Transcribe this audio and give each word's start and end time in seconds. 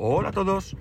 Hola 0.00 0.28
a 0.28 0.32
todos. 0.32 0.76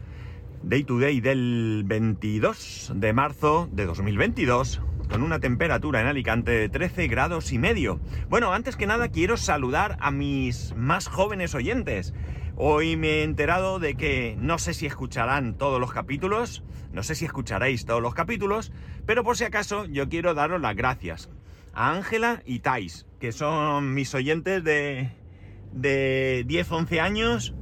Day 0.61 0.83
to 0.83 0.99
day 0.99 1.21
del 1.21 1.81
22 1.87 2.91
de 2.93 3.13
marzo 3.13 3.67
de 3.71 3.87
2022 3.87 4.79
con 5.09 5.23
una 5.23 5.39
temperatura 5.39 6.01
en 6.01 6.05
Alicante 6.05 6.51
de 6.51 6.69
13 6.69 7.07
grados 7.07 7.51
y 7.51 7.57
medio. 7.57 7.99
Bueno, 8.29 8.53
antes 8.53 8.75
que 8.75 8.85
nada 8.85 9.09
quiero 9.09 9.35
saludar 9.35 9.97
a 10.01 10.11
mis 10.11 10.75
más 10.75 11.07
jóvenes 11.07 11.55
oyentes. 11.55 12.13
Hoy 12.57 12.95
me 12.95 13.07
he 13.07 13.23
enterado 13.23 13.79
de 13.79 13.95
que 13.95 14.37
no 14.39 14.59
sé 14.59 14.75
si 14.75 14.85
escucharán 14.85 15.57
todos 15.57 15.79
los 15.79 15.91
capítulos, 15.91 16.61
no 16.93 17.01
sé 17.01 17.15
si 17.15 17.25
escucharéis 17.25 17.87
todos 17.87 18.03
los 18.03 18.13
capítulos, 18.13 18.71
pero 19.07 19.23
por 19.23 19.35
si 19.35 19.45
acaso 19.45 19.85
yo 19.85 20.09
quiero 20.09 20.35
daros 20.35 20.61
las 20.61 20.75
gracias 20.75 21.31
a 21.73 21.91
Ángela 21.91 22.43
y 22.45 22.59
Tais, 22.59 23.07
que 23.19 23.31
son 23.31 23.95
mis 23.95 24.13
oyentes 24.13 24.63
de, 24.63 25.09
de 25.73 26.45
10-11 26.47 26.99
años 26.99 27.55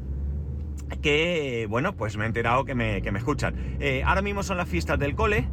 que, 1.02 1.68
bueno, 1.70 1.96
pues 1.96 2.18
me 2.18 2.23
he 2.23 2.28
enterado 2.28 2.66
que 2.66 2.76
me, 2.76 3.02
que 3.02 3.12
me 3.12 3.20
escuchan. 3.20 3.77
Eh, 3.80 4.04
ahora 4.05 4.22
mismo 4.22 4.44
son 4.44 4.58
las 4.58 4.68
fiestas 4.68 5.00
del 5.00 5.16
cole 5.16 5.48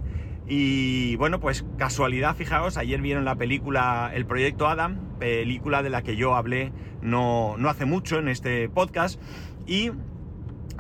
y, 0.47 1.16
bueno, 1.16 1.41
pues 1.41 1.64
casualidad, 1.78 2.34
fijaos, 2.37 2.77
ayer 2.77 3.01
vieron 3.01 3.24
la 3.24 3.37
película 3.37 4.11
El 4.14 4.27
Proyecto 4.27 4.66
Adam, 4.69 5.19
película 5.19 5.83
de 5.83 5.91
la 5.91 6.02
que 6.02 6.16
yo 6.16 6.34
hablé 6.34 6.73
no, 7.00 7.56
no 7.59 7.69
hace 7.69 7.84
mucho 7.84 8.19
en 8.19 8.28
este 8.28 8.69
podcast 8.69 9.20
y, 9.66 9.91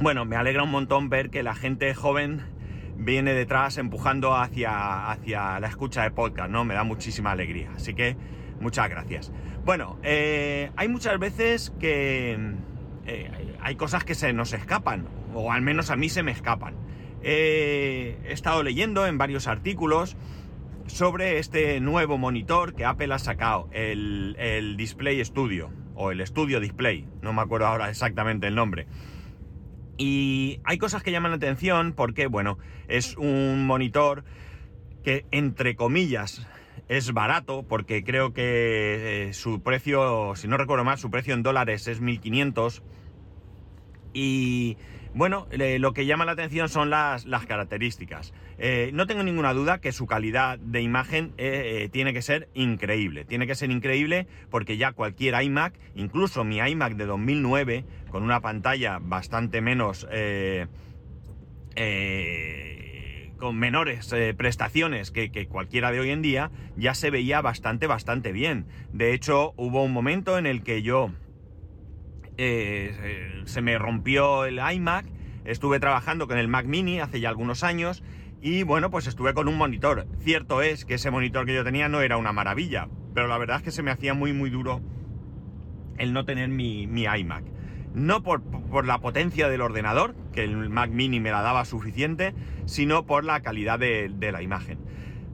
bueno, 0.00 0.24
me 0.24 0.36
alegra 0.36 0.62
un 0.62 0.70
montón 0.70 1.08
ver 1.08 1.30
que 1.30 1.42
la 1.42 1.54
gente 1.54 1.94
joven 1.94 2.42
viene 2.96 3.34
detrás 3.34 3.78
empujando 3.78 4.34
hacia, 4.36 5.10
hacia 5.10 5.60
la 5.60 5.66
escucha 5.66 6.02
de 6.02 6.10
podcast, 6.10 6.50
¿no? 6.50 6.64
Me 6.64 6.74
da 6.74 6.84
muchísima 6.84 7.32
alegría. 7.32 7.70
Así 7.76 7.94
que 7.94 8.16
muchas 8.60 8.88
gracias. 8.88 9.32
Bueno, 9.64 9.98
eh, 10.02 10.70
hay 10.76 10.88
muchas 10.88 11.18
veces 11.18 11.72
que 11.78 12.54
eh, 13.06 13.56
hay 13.60 13.76
cosas 13.76 14.04
que 14.04 14.14
se 14.14 14.32
nos 14.32 14.52
escapan, 14.52 15.06
o 15.34 15.52
al 15.52 15.62
menos 15.62 15.90
a 15.90 15.96
mí 15.96 16.08
se 16.08 16.22
me 16.22 16.32
escapan. 16.32 16.74
he 17.22 18.16
estado 18.26 18.62
leyendo 18.62 19.06
en 19.06 19.18
varios 19.18 19.46
artículos 19.46 20.16
sobre 20.86 21.38
este 21.38 21.80
nuevo 21.80 22.18
monitor 22.18 22.74
que 22.74 22.84
Apple 22.84 23.14
ha 23.14 23.18
sacado, 23.18 23.68
el, 23.72 24.36
el 24.38 24.76
Display 24.76 25.24
Studio, 25.24 25.70
o 25.94 26.10
el 26.10 26.26
Studio 26.26 26.60
Display, 26.60 27.06
no 27.22 27.32
me 27.32 27.42
acuerdo 27.42 27.66
ahora 27.66 27.88
exactamente 27.88 28.46
el 28.46 28.54
nombre. 28.54 28.86
Y 29.98 30.60
hay 30.64 30.78
cosas 30.78 31.02
que 31.02 31.12
llaman 31.12 31.30
la 31.30 31.36
atención 31.36 31.92
porque, 31.92 32.26
bueno, 32.26 32.58
es 32.88 33.16
un 33.16 33.66
monitor 33.66 34.24
que, 35.04 35.26
entre 35.30 35.76
comillas, 35.76 36.46
es 36.88 37.12
barato 37.12 37.64
porque 37.68 38.04
creo 38.04 38.32
que 38.32 39.28
eh, 39.28 39.32
su 39.32 39.62
precio, 39.62 40.34
si 40.36 40.48
no 40.48 40.56
recuerdo 40.56 40.84
mal, 40.84 40.98
su 40.98 41.10
precio 41.10 41.34
en 41.34 41.42
dólares 41.42 41.86
es 41.88 42.00
1500. 42.00 42.82
Y 44.12 44.76
bueno, 45.14 45.46
lo 45.50 45.92
que 45.94 46.06
llama 46.06 46.24
la 46.24 46.32
atención 46.32 46.68
son 46.68 46.90
las, 46.90 47.24
las 47.24 47.46
características. 47.46 48.34
Eh, 48.58 48.90
no 48.92 49.06
tengo 49.06 49.22
ninguna 49.22 49.54
duda 49.54 49.80
que 49.80 49.92
su 49.92 50.06
calidad 50.06 50.58
de 50.58 50.82
imagen 50.82 51.32
eh, 51.38 51.88
tiene 51.92 52.12
que 52.12 52.20
ser 52.20 52.48
increíble. 52.54 53.24
Tiene 53.24 53.46
que 53.46 53.54
ser 53.54 53.70
increíble 53.70 54.26
porque 54.50 54.76
ya 54.76 54.92
cualquier 54.92 55.42
iMac, 55.42 55.74
incluso 55.94 56.44
mi 56.44 56.58
iMac 56.58 56.94
de 56.96 57.06
2009, 57.06 57.84
con 58.10 58.22
una 58.22 58.40
pantalla 58.40 58.98
bastante 59.00 59.60
menos... 59.60 60.06
con 63.42 63.58
menores 63.58 64.14
prestaciones 64.36 65.10
que, 65.10 65.32
que, 65.32 65.48
cualquiera 65.48 65.90
de 65.90 65.98
hoy 65.98 66.10
en 66.10 66.22
día, 66.22 66.52
ya 66.76 66.94
se 66.94 67.10
veía 67.10 67.40
bastante, 67.40 67.88
bastante 67.88 68.30
bien. 68.30 68.66
De 68.92 69.12
hecho, 69.14 69.52
hubo 69.56 69.82
un 69.82 69.92
momento 69.92 70.38
en 70.38 70.46
el 70.46 70.62
que 70.62 70.82
yo 70.82 71.10
eh, 72.38 73.42
se 73.44 73.60
me 73.60 73.76
rompió 73.78 74.44
el 74.44 74.60
iMac, 74.60 75.06
estuve 75.44 75.80
trabajando 75.80 76.28
con 76.28 76.38
el 76.38 76.46
Mac 76.46 76.66
mini 76.66 77.00
hace 77.00 77.18
ya 77.18 77.30
algunos 77.30 77.64
años 77.64 78.04
y 78.40 78.62
bueno, 78.62 78.92
pues 78.92 79.08
estuve 79.08 79.34
con 79.34 79.48
un 79.48 79.58
monitor. 79.58 80.06
Cierto 80.20 80.62
es 80.62 80.84
que 80.84 80.94
ese 80.94 81.10
monitor 81.10 81.44
que 81.44 81.54
yo 81.54 81.64
tenía 81.64 81.88
no 81.88 82.00
era 82.00 82.18
una 82.18 82.32
maravilla, 82.32 82.86
pero 83.12 83.26
la 83.26 83.38
verdad 83.38 83.56
es 83.56 83.62
que 83.64 83.70
se 83.72 83.82
me 83.82 83.90
hacía 83.90 84.14
muy 84.14 84.32
muy 84.32 84.50
duro 84.50 84.80
el 85.98 86.12
no 86.12 86.24
tener 86.24 86.48
mi, 86.48 86.84
iMac. 86.84 87.42
No 87.94 88.22
por, 88.22 88.42
la 88.86 88.98
potencia 88.98 89.48
del 89.48 89.60
ordenador, 89.60 90.14
que 90.32 90.44
el 90.44 90.70
Mac 90.70 90.90
mini 90.90 91.20
me 91.20 91.30
la 91.30 91.42
daba 91.42 91.64
suficiente, 91.64 92.34
sino 92.64 93.04
por 93.04 93.24
la 93.24 93.40
calidad 93.40 93.78
de 93.78 94.32
la 94.32 94.42
imagen. 94.42 94.78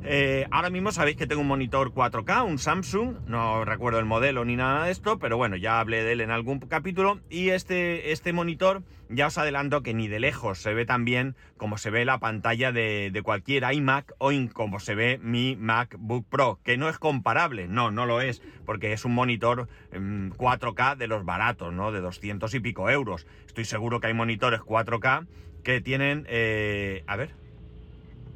Eh, 0.04 0.46
ahora 0.52 0.70
mismo 0.70 0.92
sabéis 0.92 1.16
que 1.16 1.26
tengo 1.26 1.42
un 1.42 1.48
monitor 1.48 1.92
4K, 1.92 2.44
un 2.46 2.58
Samsung, 2.58 3.16
no 3.26 3.64
recuerdo 3.64 3.98
el 3.98 4.04
modelo 4.04 4.44
ni 4.44 4.54
nada 4.54 4.84
de 4.84 4.92
esto, 4.92 5.18
pero 5.18 5.36
bueno, 5.36 5.56
ya 5.56 5.80
hablé 5.80 6.04
de 6.04 6.12
él 6.12 6.20
en 6.20 6.30
algún 6.30 6.60
capítulo. 6.60 7.20
Y 7.28 7.50
este, 7.50 8.12
este 8.12 8.32
monitor, 8.32 8.82
ya 9.08 9.26
os 9.26 9.38
adelanto 9.38 9.82
que 9.82 9.94
ni 9.94 10.06
de 10.06 10.20
lejos 10.20 10.58
se 10.60 10.72
ve 10.72 10.86
tan 10.86 11.04
bien 11.04 11.34
como 11.56 11.78
se 11.78 11.90
ve 11.90 12.04
la 12.04 12.20
pantalla 12.20 12.70
de, 12.70 13.20
cualquier 13.24 13.64
iMac 13.72 14.14
o 14.18 14.30
como 14.52 14.78
se 14.78 14.94
ve 14.94 15.18
mi 15.20 15.56
MacBook 15.56 16.26
Pro, 16.28 16.60
que 16.62 16.76
no 16.76 16.88
es 16.88 16.98
comparable, 16.98 17.66
no, 17.66 17.90
no 17.90 18.06
lo 18.06 18.20
es, 18.20 18.40
porque 18.64 18.92
es 18.92 19.04
un 19.04 19.14
monitor 19.14 19.68
4K 19.92 20.92
em, 20.92 20.98
de 20.98 21.08
los 21.08 21.24
baratos, 21.24 21.72
¿no? 21.74 21.90
De 21.90 22.00
200 22.00 22.54
y 22.54 22.60
pico 22.60 22.88
euros. 22.88 23.26
Estoy 23.46 23.64
seguro 23.64 24.00
que 24.00 24.06
hay 24.06 24.14
monitores 24.14 24.60
4K 24.60 25.26
que 25.64 25.80
tienen, 25.80 26.24
eh, 26.28 27.02
a 27.08 27.16
ver, 27.16 27.34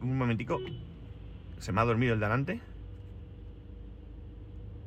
un 0.01 0.19
momentico. 0.19 0.61
¿Se 1.63 1.71
me 1.71 1.81
ha 1.81 1.85
dormido 1.85 2.15
el 2.15 2.19
delante? 2.19 2.61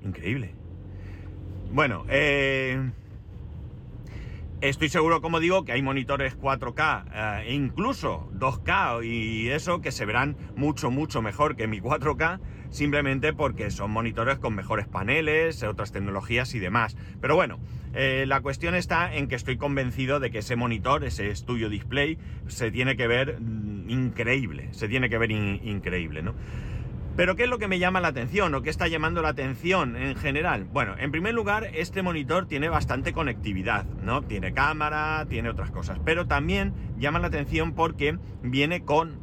Increíble. 0.01 0.53
Bueno, 1.71 2.05
eh, 2.09 2.91
estoy 4.59 4.89
seguro, 4.89 5.21
como 5.21 5.39
digo, 5.39 5.63
que 5.63 5.71
hay 5.71 5.81
monitores 5.81 6.37
4K 6.37 7.05
eh, 7.13 7.43
e 7.47 7.53
incluso 7.53 8.29
2K 8.33 9.05
y 9.05 9.47
eso 9.51 9.79
que 9.79 9.93
se 9.93 10.03
verán 10.03 10.35
mucho, 10.57 10.91
mucho 10.91 11.21
mejor 11.21 11.55
que 11.55 11.65
mi 11.65 11.79
4K, 11.79 12.41
simplemente 12.71 13.31
porque 13.31 13.71
son 13.71 13.91
monitores 13.91 14.37
con 14.37 14.53
mejores 14.53 14.85
paneles, 14.85 15.63
otras 15.63 15.93
tecnologías 15.93 16.53
y 16.55 16.59
demás. 16.59 16.97
Pero 17.21 17.35
bueno, 17.35 17.57
eh, 17.93 18.25
la 18.27 18.41
cuestión 18.41 18.75
está 18.75 19.15
en 19.15 19.29
que 19.29 19.35
estoy 19.35 19.55
convencido 19.55 20.19
de 20.19 20.29
que 20.29 20.39
ese 20.39 20.57
monitor, 20.57 21.05
ese 21.05 21.33
Studio 21.33 21.69
Display, 21.69 22.17
se 22.47 22.69
tiene 22.69 22.97
que 22.97 23.07
ver 23.07 23.39
mm, 23.39 23.74
increíble, 23.87 24.69
se 24.71 24.87
tiene 24.87 25.09
que 25.09 25.17
ver 25.17 25.31
increíble, 25.31 26.21
¿no? 26.21 26.33
Pero 27.15 27.37
¿qué 27.37 27.43
es 27.43 27.49
lo 27.49 27.59
que 27.59 27.69
me 27.69 27.79
llama 27.79 28.01
la 28.01 28.09
atención 28.09 28.53
o 28.55 28.61
qué 28.61 28.69
está 28.69 28.89
llamando 28.89 29.21
la 29.21 29.29
atención 29.29 29.95
en 29.95 30.17
general? 30.17 30.65
Bueno, 30.65 30.95
en 30.99 31.11
primer 31.11 31.33
lugar, 31.33 31.69
este 31.73 32.01
monitor 32.01 32.45
tiene 32.45 32.67
bastante 32.67 33.13
conectividad, 33.13 33.85
¿no? 34.03 34.21
Tiene 34.21 34.53
cámara, 34.53 35.25
tiene 35.29 35.49
otras 35.49 35.71
cosas, 35.71 35.97
pero 36.03 36.27
también 36.27 36.73
llama 36.97 37.19
la 37.19 37.27
atención 37.27 37.73
porque 37.73 38.17
viene 38.43 38.83
con 38.83 39.19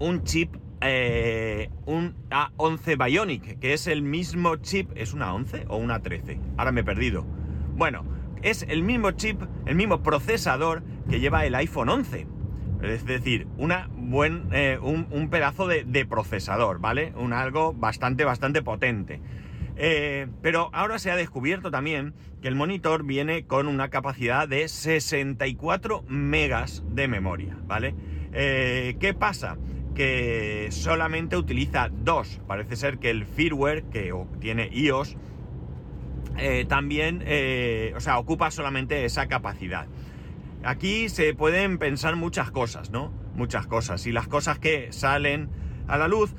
un 0.00 0.24
chip, 0.24 0.56
eh, 0.80 1.70
un 1.86 2.16
A11 2.30 3.04
Bionic, 3.04 3.60
que 3.60 3.72
es 3.72 3.86
el 3.86 4.02
mismo 4.02 4.56
chip, 4.56 4.90
¿es 4.96 5.14
una 5.14 5.32
11 5.32 5.66
o 5.68 5.76
una 5.76 6.00
13? 6.00 6.40
Ahora 6.56 6.72
me 6.72 6.80
he 6.80 6.84
perdido. 6.84 7.24
Bueno, 7.76 8.04
es 8.42 8.64
el 8.68 8.82
mismo 8.82 9.12
chip, 9.12 9.42
el 9.64 9.76
mismo 9.76 10.02
procesador 10.02 10.82
que 11.08 11.20
lleva 11.20 11.46
el 11.46 11.54
iPhone 11.54 11.88
11. 11.88 12.26
Es 12.90 13.04
decir, 13.04 13.46
eh, 14.52 14.78
un, 14.80 15.28
pedazo 15.30 15.66
de, 15.66 16.06
procesador, 16.06 16.78
¿vale? 16.80 17.12
Un 17.16 17.32
algo 17.32 17.72
bastante, 17.72 18.24
bastante 18.24 18.62
potente. 18.62 19.20
Eh, 19.76 20.26
pero 20.40 20.70
ahora 20.72 20.98
se 20.98 21.10
ha 21.10 21.16
descubierto 21.16 21.70
también 21.70 22.14
que 22.40 22.48
el 22.48 22.54
monitor 22.54 23.04
viene 23.04 23.46
con 23.46 23.68
una 23.68 23.90
capacidad 23.90 24.48
de 24.48 24.68
64 24.68 26.04
megas 26.08 26.82
de 26.88 27.08
memoria, 27.08 27.56
¿vale? 27.66 27.94
Eh, 28.32 28.96
¿Qué 29.00 29.12
pasa? 29.12 29.58
Que 29.94 30.68
solamente 30.70 31.36
utiliza 31.36 31.90
dos. 31.90 32.40
Parece 32.46 32.76
ser 32.76 32.98
que 32.98 33.10
el 33.10 33.26
firmware 33.26 33.84
que 33.84 34.14
tiene 34.40 34.68
iOS 34.72 35.16
también, 36.68 37.22
o 37.96 38.00
sea, 38.00 38.18
ocupa 38.18 38.50
solamente 38.50 39.06
esa 39.06 39.26
capacidad. 39.26 39.86
Aquí 40.66 41.08
se 41.08 41.32
pueden 41.32 41.78
pensar 41.78 42.16
muchas 42.16 42.50
cosas, 42.50 42.90
¿no? 42.90 43.12
Muchas 43.36 43.68
cosas. 43.68 44.04
Y 44.08 44.10
las 44.10 44.26
cosas 44.26 44.58
que 44.58 44.92
salen 44.92 45.48
a 45.86 45.96
la 45.96 46.08
luz 46.08 46.34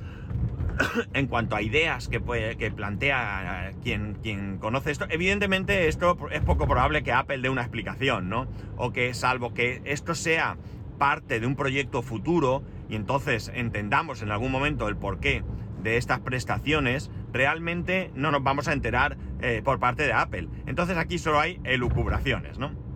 en 1.13 1.27
cuanto 1.27 1.55
a 1.55 1.61
ideas 1.61 2.09
que, 2.09 2.21
que 2.59 2.71
plantea 2.71 3.71
quien, 3.81 4.15
quien 4.21 4.57
conoce 4.57 4.91
esto, 4.91 5.05
evidentemente 5.09 5.87
esto 5.87 6.17
es 6.29 6.41
poco 6.41 6.67
probable 6.67 7.03
que 7.03 7.13
Apple 7.13 7.37
dé 7.37 7.47
una 7.47 7.61
explicación, 7.61 8.27
¿no? 8.27 8.49
O 8.75 8.91
que 8.91 9.13
salvo 9.13 9.53
que 9.53 9.81
esto 9.85 10.13
sea 10.13 10.57
parte 10.99 11.39
de 11.39 11.47
un 11.47 11.55
proyecto 11.55 12.01
futuro 12.01 12.63
y 12.89 12.97
entonces 12.97 13.49
entendamos 13.55 14.21
en 14.21 14.31
algún 14.31 14.51
momento 14.51 14.89
el 14.89 14.97
porqué 14.97 15.45
de 15.81 15.95
estas 15.95 16.19
prestaciones, 16.19 17.11
realmente 17.31 18.11
no 18.13 18.31
nos 18.31 18.43
vamos 18.43 18.67
a 18.67 18.73
enterar 18.73 19.15
eh, 19.39 19.61
por 19.63 19.79
parte 19.79 20.03
de 20.03 20.11
Apple. 20.11 20.49
Entonces 20.65 20.97
aquí 20.97 21.17
solo 21.17 21.39
hay 21.39 21.61
elucubraciones, 21.63 22.59
¿no? 22.59 22.86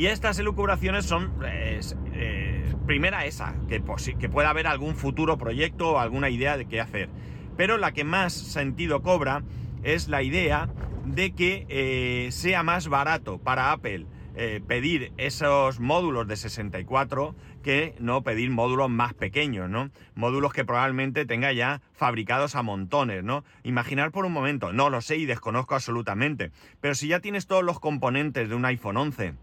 Y 0.00 0.06
estas 0.06 0.38
elucubraciones 0.38 1.04
son, 1.04 1.30
eh, 1.44 2.74
primera 2.86 3.26
esa, 3.26 3.54
que, 3.68 3.82
que 4.18 4.28
pueda 4.30 4.48
haber 4.48 4.66
algún 4.66 4.94
futuro 4.94 5.36
proyecto 5.36 5.90
o 5.90 5.98
alguna 5.98 6.30
idea 6.30 6.56
de 6.56 6.64
qué 6.64 6.80
hacer. 6.80 7.10
Pero 7.58 7.76
la 7.76 7.92
que 7.92 8.02
más 8.02 8.32
sentido 8.32 9.02
cobra 9.02 9.42
es 9.82 10.08
la 10.08 10.22
idea 10.22 10.70
de 11.04 11.34
que 11.34 11.66
eh, 11.68 12.32
sea 12.32 12.62
más 12.62 12.88
barato 12.88 13.36
para 13.40 13.72
Apple 13.72 14.06
eh, 14.36 14.62
pedir 14.66 15.12
esos 15.18 15.80
módulos 15.80 16.26
de 16.26 16.36
64 16.36 17.34
que 17.62 17.94
no 17.98 18.22
pedir 18.22 18.48
módulos 18.48 18.88
más 18.88 19.12
pequeños, 19.12 19.68
¿no? 19.68 19.90
Módulos 20.14 20.54
que 20.54 20.64
probablemente 20.64 21.26
tenga 21.26 21.52
ya 21.52 21.82
fabricados 21.92 22.54
a 22.54 22.62
montones, 22.62 23.22
¿no? 23.22 23.44
Imaginar 23.64 24.12
por 24.12 24.24
un 24.24 24.32
momento, 24.32 24.72
no 24.72 24.88
lo 24.88 25.02
sé 25.02 25.18
y 25.18 25.26
desconozco 25.26 25.74
absolutamente, 25.74 26.52
pero 26.80 26.94
si 26.94 27.08
ya 27.08 27.20
tienes 27.20 27.46
todos 27.46 27.62
los 27.62 27.80
componentes 27.80 28.48
de 28.48 28.54
un 28.54 28.64
iPhone 28.64 28.96
11, 28.96 29.34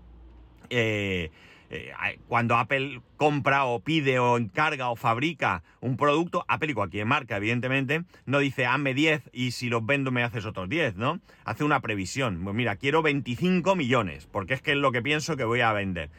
eh, 0.70 1.32
eh, 1.70 1.92
cuando 2.28 2.56
Apple 2.56 3.02
compra 3.18 3.66
o 3.66 3.82
pide 3.82 4.20
o 4.20 4.38
encarga 4.38 4.90
o 4.90 4.96
fabrica 4.96 5.64
un 5.82 5.98
producto, 5.98 6.46
Apple 6.48 6.72
y 6.72 6.74
cualquier 6.74 7.06
marca, 7.06 7.38
evidentemente, 7.38 8.04
no 8.26 8.40
dice 8.40 8.66
hazme 8.66 8.94
10 8.94 9.30
y 9.34 9.52
si 9.52 9.70
los 9.70 9.86
vendo 9.86 10.12
me 10.12 10.24
haces 10.24 10.46
otros 10.46 10.70
10, 10.70 10.96
¿no? 10.96 11.20
Hace 11.44 11.64
una 11.64 11.82
previsión. 11.82 12.42
Pues 12.44 12.56
mira, 12.56 12.78
quiero 12.78 13.02
25 13.02 13.76
millones, 13.76 14.28
porque 14.32 14.54
es 14.54 14.62
que 14.62 14.72
es 14.72 14.78
lo 14.78 14.92
que 14.92 15.02
pienso 15.02 15.36
que 15.36 15.44
voy 15.44 15.62
a 15.62 15.74
vender. 15.74 16.10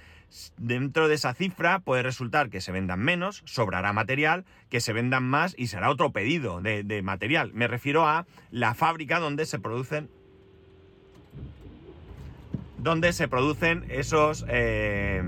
Dentro 0.58 1.08
de 1.08 1.14
esa 1.14 1.32
cifra 1.32 1.78
puede 1.78 2.02
resultar 2.02 2.50
que 2.50 2.60
se 2.60 2.70
vendan 2.70 3.00
menos, 3.00 3.42
sobrará 3.46 3.94
material, 3.94 4.44
que 4.68 4.80
se 4.80 4.92
vendan 4.92 5.24
más 5.24 5.54
y 5.56 5.68
será 5.68 5.90
otro 5.90 6.12
pedido 6.12 6.60
de, 6.60 7.02
material. 7.02 7.52
Me 7.54 7.66
refiero 7.66 8.06
a 8.06 8.26
la 8.50 8.74
fábrica 8.74 9.20
donde 9.20 9.46
se 9.46 9.58
producen 9.58 10.10
donde 12.78 13.12
se 13.12 13.28
producen 13.28 13.84
esos, 13.88 14.44
eh, 14.48 15.22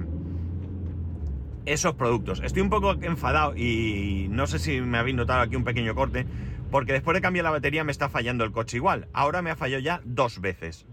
esos 1.67 1.94
productos. 1.94 2.41
Estoy 2.43 2.62
un 2.62 2.70
poco 2.70 2.93
enfadado 2.93 3.56
y 3.56 4.29
no 4.31 4.47
sé 4.47 4.58
si 4.58 4.81
me 4.81 4.99
habéis 4.99 5.17
notado 5.17 5.41
aquí 5.41 5.56
un 5.56 5.64
pequeño 5.64 5.94
corte, 5.94 6.26
porque 6.70 6.93
después 6.93 7.14
de 7.14 7.20
cambiar 7.20 7.44
la 7.44 7.50
batería 7.50 7.85
me 7.85 7.93
está 7.93 8.08
fallando 8.08 8.44
el 8.44 8.52
coche 8.52 8.76
igual. 8.76 9.08
Ahora 9.12 9.43
me 9.43 9.50
ha 9.50 9.56
fallado 9.56 9.82
ya 9.82 10.00
dos 10.05 10.41
veces. 10.41 10.87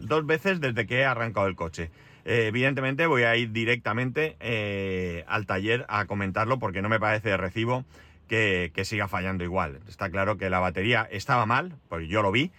Dos 0.00 0.26
veces 0.26 0.60
desde 0.60 0.86
que 0.86 1.00
he 1.00 1.04
arrancado 1.04 1.46
el 1.46 1.56
coche. 1.56 1.90
Eh, 2.24 2.46
evidentemente 2.48 3.06
voy 3.06 3.22
a 3.22 3.36
ir 3.36 3.52
directamente 3.52 4.36
eh, 4.40 5.24
al 5.26 5.46
taller 5.46 5.86
a 5.88 6.04
comentarlo 6.06 6.58
porque 6.58 6.82
no 6.82 6.88
me 6.88 7.00
parece 7.00 7.30
de 7.30 7.36
recibo 7.36 7.84
que, 8.28 8.72
que 8.74 8.84
siga 8.84 9.08
fallando 9.08 9.44
igual. 9.44 9.80
Está 9.88 10.10
claro 10.10 10.36
que 10.36 10.50
la 10.50 10.58
batería 10.58 11.08
estaba 11.10 11.46
mal, 11.46 11.76
pues 11.88 12.08
yo 12.08 12.22
lo 12.22 12.30
vi, 12.30 12.50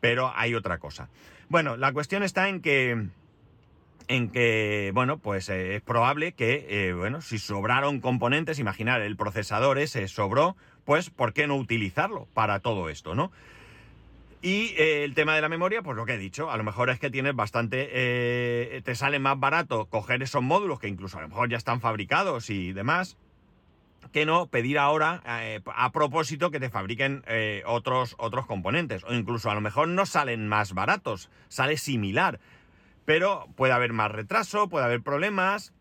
pero 0.00 0.32
hay 0.34 0.54
otra 0.54 0.78
cosa. 0.78 1.08
Bueno, 1.50 1.76
la 1.76 1.92
cuestión 1.92 2.22
está 2.22 2.48
en 2.48 2.62
que 2.62 3.08
en 4.06 4.30
que, 4.30 4.92
bueno, 4.94 5.18
pues 5.18 5.48
eh, 5.48 5.74
es 5.74 5.82
probable 5.82 6.30
que, 6.30 6.66
eh, 6.68 6.92
bueno, 6.92 7.20
si 7.20 7.40
sobraron 7.40 8.00
componentes, 8.00 8.60
imaginar, 8.60 9.00
el 9.00 9.16
procesador 9.16 9.78
ese 9.78 10.06
sobró, 10.06 10.56
pues 10.84 11.10
¿por 11.10 11.32
qué 11.32 11.48
no 11.48 11.56
utilizarlo 11.56 12.28
para 12.34 12.60
todo 12.60 12.88
esto, 12.88 13.16
no? 13.16 13.32
Y 14.42 14.74
eh, 14.78 15.02
el 15.02 15.14
tema 15.14 15.34
de 15.34 15.40
la 15.40 15.48
memoria, 15.48 15.82
pues 15.82 15.96
lo 15.96 16.06
que 16.06 16.14
he 16.14 16.18
dicho, 16.18 16.52
a 16.52 16.56
lo 16.56 16.62
mejor 16.62 16.88
es 16.88 17.00
que 17.00 17.10
tienes 17.10 17.34
bastante, 17.34 18.80
te 18.84 18.94
sale 18.94 19.18
más 19.18 19.38
barato 19.38 19.86
coger 19.86 20.22
esos 20.22 20.42
módulos 20.42 20.78
que 20.78 20.86
incluso 20.86 21.18
a 21.18 21.22
lo 21.22 21.28
mejor 21.28 21.48
ya 21.48 21.56
están 21.56 21.80
fabricados 21.80 22.48
y 22.50 22.72
demás, 22.72 23.16
que 24.12 24.26
no 24.26 24.46
pedir 24.48 24.78
ahora 24.78 25.22
eh, 25.26 25.60
a 25.74 25.92
propósito 25.92 26.50
que 26.50 26.60
te 26.60 26.70
fabriquen 26.70 27.22
eh, 27.26 27.62
otros, 27.66 28.14
otros 28.18 28.46
componentes. 28.46 29.04
O 29.04 29.14
incluso 29.14 29.50
a 29.50 29.54
lo 29.54 29.60
mejor 29.60 29.88
no 29.88 30.06
salen 30.06 30.48
más 30.48 30.72
baratos, 30.74 31.30
sale 31.48 31.76
similar. 31.76 32.40
Pero 33.04 33.46
puede 33.56 33.72
haber 33.72 33.92
más 33.92 34.10
retraso, 34.10 34.68
puede 34.68 34.84
haber 34.84 35.02
problemas. 35.02 35.72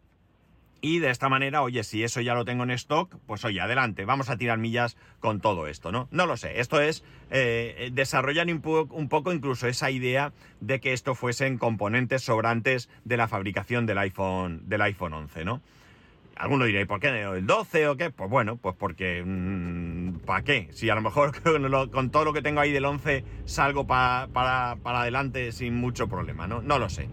Y 0.82 1.00
de 1.00 1.10
esta 1.10 1.28
manera, 1.28 1.62
oye, 1.62 1.84
si 1.84 2.04
eso 2.04 2.22
ya 2.22 2.34
lo 2.34 2.46
tengo 2.46 2.64
en 2.64 2.72
stock, 2.72 3.14
pues 3.26 3.44
oye, 3.44 3.60
adelante, 3.60 4.06
vamos 4.06 4.30
a 4.30 4.38
tirar 4.38 4.58
millas 4.60 4.96
con 5.20 5.42
todo 5.42 5.68
esto, 5.68 5.92
¿no? 5.92 6.08
No 6.10 6.26
lo 6.26 6.38
sé, 6.38 6.62
esto 6.62 6.80
es 6.80 7.04
eh, 7.32 7.90
desarrollar 7.92 8.48
un, 8.48 8.62
un, 8.90 9.10
poco 9.10 9.34
incluso 9.34 9.68
esa 9.68 9.92
idea 9.92 10.32
de 10.62 10.80
que 10.80 10.94
esto 10.94 11.16
fuesen 11.16 11.58
componentes 11.58 12.24
sobrantes 12.24 12.88
de 13.04 13.18
la 13.18 13.28
fabricación 13.28 13.86
del 13.88 13.98
iPhone, 13.98 14.70
del 14.70 14.82
iPhone 14.84 15.12
11, 15.12 15.44
¿no? 15.44 15.62
Alguno 16.40 16.64
dirá, 16.64 16.80
¿y 16.80 16.86
por 16.86 17.02
qué 17.02 17.10
el 17.10 17.46
12 17.46 17.90
o 17.90 17.98
qué? 17.98 18.12
Pues 18.12 18.30
bueno, 18.30 18.56
pues 18.56 18.74
porque... 18.74 19.22
Mm, 19.26 20.20
¿Para 20.20 20.42
qué? 20.42 20.70
Si 20.72 20.90
a 20.90 20.96
lo 20.96 21.02
mejor 21.02 21.34
con, 21.92 22.12
todo 22.12 22.24
lo 22.24 22.32
que 22.32 22.42
tengo 22.42 22.62
ahí 22.62 22.72
del 22.72 22.86
11 22.86 23.26
salgo 23.44 23.86
para, 23.86 24.30
adelante 24.84 25.52
sin 25.52 25.76
mucho 25.76 26.08
problema, 26.08 26.48
¿no? 26.48 26.62
No 26.62 26.80
lo 26.80 26.88
sé. 26.88 27.10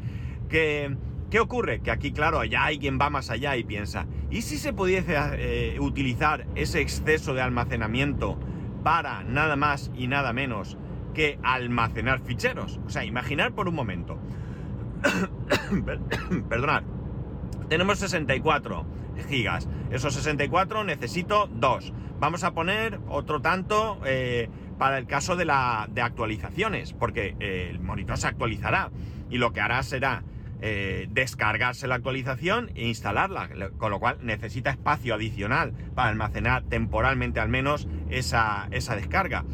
¿Qué, 0.48 0.96
¿Qué 1.28 1.40
ocurre? 1.40 1.80
Que 1.80 1.90
aquí, 1.90 2.12
claro, 2.12 2.44
ya 2.44 2.66
alguien 2.66 3.00
va 3.00 3.10
más 3.10 3.30
allá 3.30 3.56
y 3.56 3.64
piensa, 3.64 4.06
¿y 4.30 4.42
si 4.42 4.58
se 4.58 4.72
pudiese 4.72 5.16
eh, 5.18 5.80
utilizar 5.80 6.46
ese 6.54 6.80
exceso 6.80 7.34
de 7.34 7.42
almacenamiento 7.42 8.38
para 8.84 9.24
nada 9.24 9.56
más 9.56 9.90
y 9.96 10.06
nada 10.06 10.32
menos 10.32 10.78
que 11.14 11.40
almacenar 11.42 12.20
ficheros? 12.20 12.78
O 12.86 12.90
sea, 12.90 13.04
imaginar 13.04 13.54
por 13.54 13.68
un 13.68 13.74
momento. 13.74 14.20
Perdonad. 16.48 16.84
Tenemos 17.68 17.98
64 17.98 18.86
gigas. 19.24 19.68
Esos 19.90 20.14
64 20.14 20.84
necesito 20.84 21.48
2. 21.52 21.92
Vamos 22.18 22.44
a 22.44 22.52
poner 22.52 22.98
otro 23.08 23.40
tanto 23.40 24.00
eh, 24.04 24.48
para 24.78 24.98
el 24.98 25.06
caso 25.06 25.36
de, 25.36 25.44
la, 25.44 25.88
de 25.90 26.02
actualizaciones, 26.02 26.92
porque 26.92 27.36
eh, 27.40 27.68
el 27.70 27.80
monitor 27.80 28.18
se 28.18 28.26
actualizará 28.26 28.90
y 29.30 29.38
lo 29.38 29.52
que 29.52 29.60
hará 29.60 29.82
será 29.82 30.22
eh, 30.62 31.08
descargarse 31.10 31.86
la 31.86 31.96
actualización 31.96 32.70
e 32.74 32.88
instalarla, 32.88 33.50
con 33.76 33.90
lo 33.90 34.00
cual 34.00 34.18
necesita 34.22 34.70
espacio 34.70 35.14
adicional 35.14 35.72
para 35.94 36.08
almacenar 36.08 36.62
temporalmente 36.62 37.40
al 37.40 37.50
menos 37.50 37.86
esa, 38.08 38.68
esa 38.70 38.96
descarga. 38.96 39.44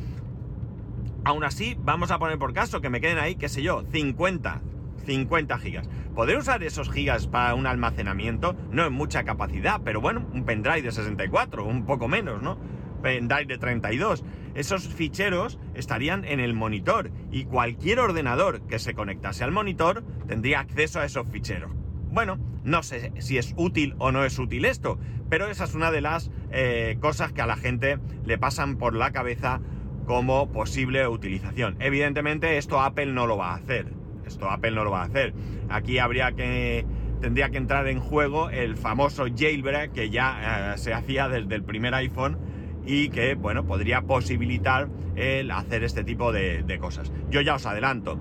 Aún 1.25 1.45
así, 1.45 1.77
vamos 1.81 2.11
a 2.11 2.19
poner 2.19 2.39
por 2.39 2.53
caso 2.53 2.81
que 2.81 2.91
me 2.91 3.01
queden 3.01 3.19
ahí, 3.19 3.35
qué 3.35 3.49
sé 3.49 3.63
yo, 3.63 3.85
50, 3.91 4.61
50 5.05 5.59
gigas. 5.59 5.89
Poder 6.15 6.37
usar 6.37 6.63
esos 6.63 6.91
gigas 6.91 7.27
para 7.27 7.55
un 7.55 7.67
almacenamiento 7.67 8.55
no 8.71 8.85
es 8.85 8.91
mucha 8.91 9.25
capacidad, 9.25 9.81
pero 9.85 10.01
bueno, 10.01 10.27
un 10.33 10.45
pendrive 10.45 10.83
de 10.83 10.93
64, 10.93 11.65
un 11.65 11.87
poco 11.87 12.09
menos, 12.09 12.43
¿no? 12.43 12.59
Pendrive 13.03 13.47
de 13.47 13.59
32. 13.59 14.25
Esos 14.55 14.87
ficheros 14.87 15.59
estarían 15.75 16.25
en 16.25 16.39
el 16.39 16.55
monitor 16.55 17.11
y 17.31 17.45
cualquier 17.45 17.99
ordenador 17.99 18.67
que 18.67 18.79
se 18.79 18.95
conectase 18.95 19.43
al 19.45 19.53
monitor 19.53 20.05
tendría 20.27 20.61
acceso 20.61 21.01
a 21.01 21.05
esos 21.05 21.27
ficheros. 21.29 21.73
Bueno, 22.11 22.39
no 22.63 22.83
sé 22.83 23.13
si 23.19 23.39
es 23.39 23.55
útil 23.57 23.95
o 23.99 24.13
no 24.13 24.25
es 24.25 24.39
útil 24.39 24.67
esto, 24.67 24.99
pero 25.31 25.49
esa 25.49 25.65
es 25.65 25.75
una 25.75 25.91
de 25.91 26.03
las 26.03 26.31
eh, 26.51 26.99
cosas 27.01 27.33
que 27.33 27.41
a 27.41 27.47
la 27.47 27.57
gente 27.57 27.99
le 28.27 28.37
pasan 28.37 28.77
por 28.77 28.95
la 28.95 29.13
cabeza 29.13 29.61
como 30.05 30.53
posible 30.53 31.09
utilización. 31.09 31.77
Evidentemente 31.81 32.59
esto 32.59 32.81
Apple 32.81 33.07
no 33.07 33.27
lo 33.27 33.39
va 33.39 33.53
a 33.53 33.57
hacer 33.57 34.02
esto 34.27 34.51
Apple 34.51 34.73
no 34.73 34.85
lo 34.85 34.91
va 34.91 35.03
a 35.03 35.05
hacer. 35.05 35.35
Aquí 35.69 35.99
habría 35.99 36.33
que 36.33 36.85
tendría 37.21 37.51
que 37.51 37.57
entrar 37.57 37.87
en 37.87 38.01
juego 38.01 38.51
el 38.51 38.77
famoso 38.77 39.27
jailbreak 39.33 39.93
que 39.93 40.11
ya 40.11 40.73
eh, 40.75 40.79
se 40.79 40.93
hacía 40.93 41.29
desde 41.29 41.55
el 41.55 41.63
primer 41.63 41.95
iPhone 41.95 42.37
y 42.85 43.11
que, 43.11 43.35
bueno, 43.37 43.65
podría 43.65 44.03
posibilitar 44.03 44.89
el 45.15 45.51
hacer 45.53 45.85
este 45.85 46.03
tipo 46.03 46.33
de, 46.33 46.79
cosas. 46.81 47.13
Yo 47.31 47.41
ya 47.41 47.55
os 47.55 47.65
adelanto, 47.65 48.19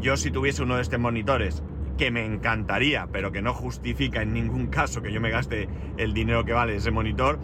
yo 0.00 0.16
si 0.16 0.30
tuviese 0.30 0.62
uno 0.62 0.76
de 0.76 0.82
estos 0.82 1.00
monitores, 1.00 1.62
que 1.98 2.10
me 2.10 2.24
encantaría, 2.24 3.08
pero 3.12 3.32
que 3.32 3.42
no 3.42 3.54
justifica 3.54 4.22
en 4.22 4.32
ningún 4.32 4.66
caso 4.68 5.02
que 5.02 5.12
yo 5.12 5.20
me 5.20 5.30
gaste 5.30 5.68
el 5.96 6.12
dinero 6.12 6.44
que 6.44 6.52
vale 6.52 6.76
ese 6.76 6.90
monitor, 6.90 7.38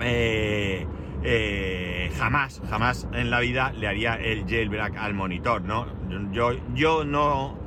eh, 0.00 0.86
eh, 1.22 2.10
jamás, 2.18 2.60
jamás 2.68 3.08
en 3.12 3.30
la 3.30 3.40
vida 3.40 3.72
le 3.72 3.86
haría 3.86 4.14
el 4.14 4.46
jailbreak 4.46 4.96
al 4.96 5.14
monitor, 5.14 5.62
¿no? 5.62 5.86
Yo, 6.32 6.52
yo 6.74 7.04
no, 7.04 7.58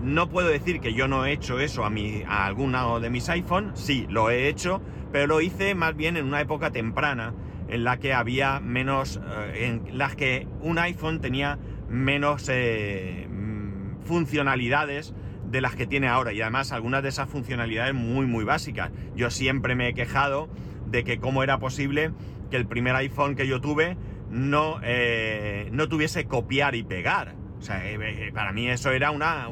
no 0.00 0.28
puedo 0.28 0.48
decir 0.48 0.80
que 0.80 0.94
yo 0.94 1.08
no 1.08 1.24
he 1.24 1.32
hecho 1.32 1.58
eso 1.58 1.84
a, 1.84 1.90
mi, 1.90 2.22
a 2.26 2.46
alguno 2.46 3.00
de 3.00 3.10
mis 3.10 3.28
iPhone, 3.28 3.72
sí, 3.74 4.06
lo 4.08 4.30
he 4.30 4.48
hecho, 4.48 4.80
pero 5.12 5.26
lo 5.26 5.40
hice 5.40 5.74
más 5.74 5.96
bien 5.96 6.16
en 6.16 6.26
una 6.26 6.40
época 6.40 6.70
temprana 6.70 7.34
en 7.68 7.84
la 7.84 7.98
que 7.98 8.12
había 8.12 8.60
menos, 8.60 9.20
eh, 9.54 9.66
en 9.66 9.98
las 9.98 10.14
que 10.14 10.46
un 10.60 10.78
iPhone 10.78 11.20
tenía 11.20 11.58
menos 11.88 12.48
eh, 12.48 13.26
mm, 13.28 14.02
funcionalidades 14.04 15.14
de 15.50 15.60
las 15.60 15.76
que 15.76 15.86
tiene 15.86 16.08
ahora 16.08 16.32
y 16.32 16.40
además 16.40 16.72
algunas 16.72 17.02
de 17.02 17.08
esas 17.08 17.28
funcionalidades 17.28 17.94
muy 17.94 18.26
muy 18.26 18.44
básicas. 18.44 18.90
Yo 19.14 19.30
siempre 19.30 19.74
me 19.74 19.88
he 19.88 19.94
quejado 19.94 20.48
de 20.86 21.04
que 21.04 21.18
cómo 21.18 21.42
era 21.42 21.58
posible 21.58 22.12
que 22.50 22.56
el 22.56 22.66
primer 22.66 22.94
iPhone 22.96 23.36
que 23.36 23.46
yo 23.46 23.60
tuve 23.60 23.96
no, 24.30 24.80
eh, 24.82 25.68
no 25.72 25.88
tuviese 25.88 26.26
copiar 26.26 26.74
y 26.74 26.82
pegar. 26.82 27.34
Sea, 27.66 27.84
eh, 27.84 27.98
eh, 28.00 28.30
para 28.32 28.52
mí 28.52 28.68
eso 28.68 28.92
era 28.92 29.10
una, 29.10 29.48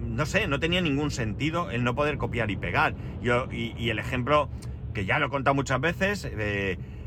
No 0.00 0.26
sé, 0.26 0.48
no 0.48 0.58
tenía 0.58 0.80
ningún 0.80 1.12
sentido 1.12 1.70
el 1.70 1.84
no 1.84 1.94
poder 1.94 2.18
copiar 2.18 2.50
y 2.50 2.56
pegar. 2.56 2.96
Yo, 3.22 3.46
y, 3.52 3.88
el 3.88 4.00
ejemplo 4.00 4.50
que 4.92 5.04
ya 5.04 5.20
lo 5.20 5.26
he 5.26 5.30
contado 5.30 5.54
muchas 5.54 5.80
veces, 5.80 6.28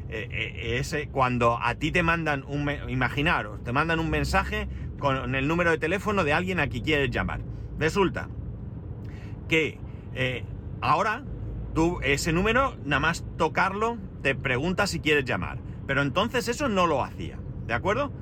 es 0.09 0.95
cuando 1.11 1.59
a 1.61 1.75
ti 1.75 1.91
te 1.91 2.03
mandan 2.03 2.45
un... 2.47 2.71
Imaginaros, 2.87 3.61
te 3.65 3.73
mandan 3.73 3.99
un 3.99 4.09
mensaje 4.09 4.69
con 4.97 5.35
el 5.35 5.45
número 5.45 5.71
de 5.71 5.77
teléfono 5.77 6.23
de 6.23 6.31
alguien 6.31 6.61
a 6.61 6.67
quien 6.67 6.85
quieres 6.85 7.11
llamar. 7.11 7.41
Resulta 7.77 8.29
que 9.49 9.77
ahora 10.79 11.25
tú 11.75 11.99
ese 12.01 12.31
número, 12.31 12.77
nada 12.85 13.01
más 13.01 13.25
tocarlo, 13.37 13.97
te 14.21 14.35
pregunta 14.35 14.87
si 14.87 15.01
quieres 15.01 15.25
llamar. 15.25 15.57
Pero 15.85 16.01
entonces 16.01 16.47
eso 16.47 16.69
no 16.69 16.87
lo 16.87 17.03
hacía, 17.03 17.37
¿de 17.67 17.73
acuerdo? 17.73 18.13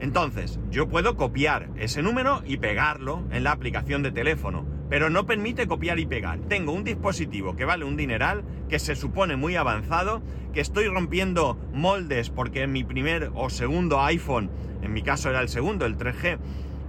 Entonces, 0.00 0.58
yo 0.70 0.88
puedo 0.88 1.16
copiar 1.16 1.70
ese 1.76 2.02
número 2.02 2.42
y 2.44 2.56
pegarlo 2.56 3.22
en 3.30 3.44
la 3.44 3.52
aplicación 3.52 4.02
de 4.02 4.12
teléfono, 4.12 4.66
pero 4.90 5.08
no 5.08 5.26
permite 5.26 5.66
copiar 5.66 5.98
y 5.98 6.06
pegar. 6.06 6.40
Tengo 6.40 6.72
un 6.72 6.84
dispositivo 6.84 7.56
que 7.56 7.64
vale 7.64 7.84
un 7.84 7.96
dineral, 7.96 8.44
que 8.68 8.78
se 8.78 8.96
supone 8.96 9.36
muy 9.36 9.56
avanzado, 9.56 10.22
que 10.52 10.60
estoy 10.60 10.88
rompiendo 10.88 11.58
moldes 11.72 12.30
porque 12.30 12.66
mi 12.66 12.84
primer 12.84 13.30
o 13.34 13.50
segundo 13.50 14.02
iPhone, 14.02 14.50
en 14.82 14.92
mi 14.92 15.02
caso 15.02 15.30
era 15.30 15.40
el 15.40 15.48
segundo, 15.48 15.86
el 15.86 15.96
3G, 15.96 16.38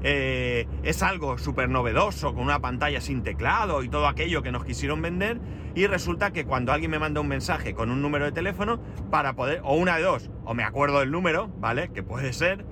eh, 0.08 0.68
es 0.84 1.02
algo 1.02 1.40
súper 1.40 1.68
novedoso, 1.68 2.36
con 2.36 2.44
una 2.44 2.60
pantalla 2.60 3.02
sin 3.02 3.24
teclado 3.24 3.82
y 3.82 3.90
todo 3.90 4.08
aquello 4.08 4.44
que 4.44 4.52
nos 4.52 4.64
quisieron 4.64 5.02
vender, 5.02 5.40
y 5.74 5.88
resulta 5.88 6.32
que 6.32 6.46
cuando 6.46 6.72
alguien 6.72 6.92
me 6.92 7.00
manda 7.00 7.22
un 7.22 7.28
mensaje 7.28 7.74
con 7.74 7.90
un 7.90 8.04
número 8.04 8.26
de 8.26 8.32
teléfono, 8.32 8.80
para 9.10 9.36
poder, 9.36 9.62
o 9.64 9.76
una 9.76 9.98
de 9.98 10.04
dos, 10.04 10.30
o 10.44 10.54
me 10.54 10.64
acuerdo 10.64 11.00
del 11.00 11.10
número, 11.10 11.48
¿vale? 11.60 11.90
Que 11.92 12.04
puede 12.04 12.34
ser, 12.34 12.66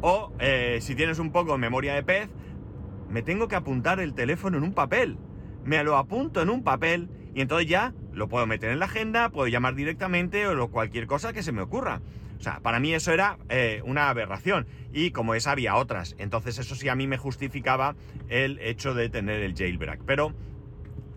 o 0.00 0.32
eh, 0.38 0.78
si 0.80 0.94
tienes 0.94 1.18
un 1.18 1.32
poco 1.32 1.56
memoria 1.58 1.94
de 1.94 2.02
pez, 2.02 2.28
me 3.08 3.22
tengo 3.22 3.48
que 3.48 3.56
apuntar 3.56 4.00
el 4.00 4.14
teléfono 4.14 4.58
en 4.58 4.64
un 4.64 4.72
papel. 4.72 5.18
Me 5.64 5.82
lo 5.84 5.96
apunto 5.96 6.40
en 6.40 6.50
un 6.50 6.62
papel 6.62 7.08
y 7.34 7.40
entonces 7.40 7.68
ya 7.68 7.92
lo 8.12 8.28
puedo 8.28 8.46
meter 8.46 8.70
en 8.70 8.78
la 8.78 8.86
agenda, 8.86 9.30
puedo 9.30 9.48
llamar 9.48 9.74
directamente 9.74 10.46
o 10.46 10.70
cualquier 10.70 11.06
cosa 11.06 11.32
que 11.32 11.42
se 11.42 11.52
me 11.52 11.62
ocurra. 11.62 12.00
O 12.38 12.42
sea, 12.42 12.60
para 12.60 12.80
mí 12.80 12.94
eso 12.94 13.12
era 13.12 13.38
eh, 13.50 13.82
una 13.84 14.08
aberración. 14.08 14.66
Y 14.92 15.10
como 15.10 15.34
esa 15.34 15.50
había 15.52 15.76
otras. 15.76 16.16
Entonces 16.18 16.58
eso 16.58 16.74
sí 16.74 16.88
a 16.88 16.94
mí 16.94 17.06
me 17.06 17.18
justificaba 17.18 17.96
el 18.28 18.58
hecho 18.60 18.94
de 18.94 19.10
tener 19.10 19.42
el 19.42 19.54
jailbreak. 19.54 20.00
Pero, 20.06 20.32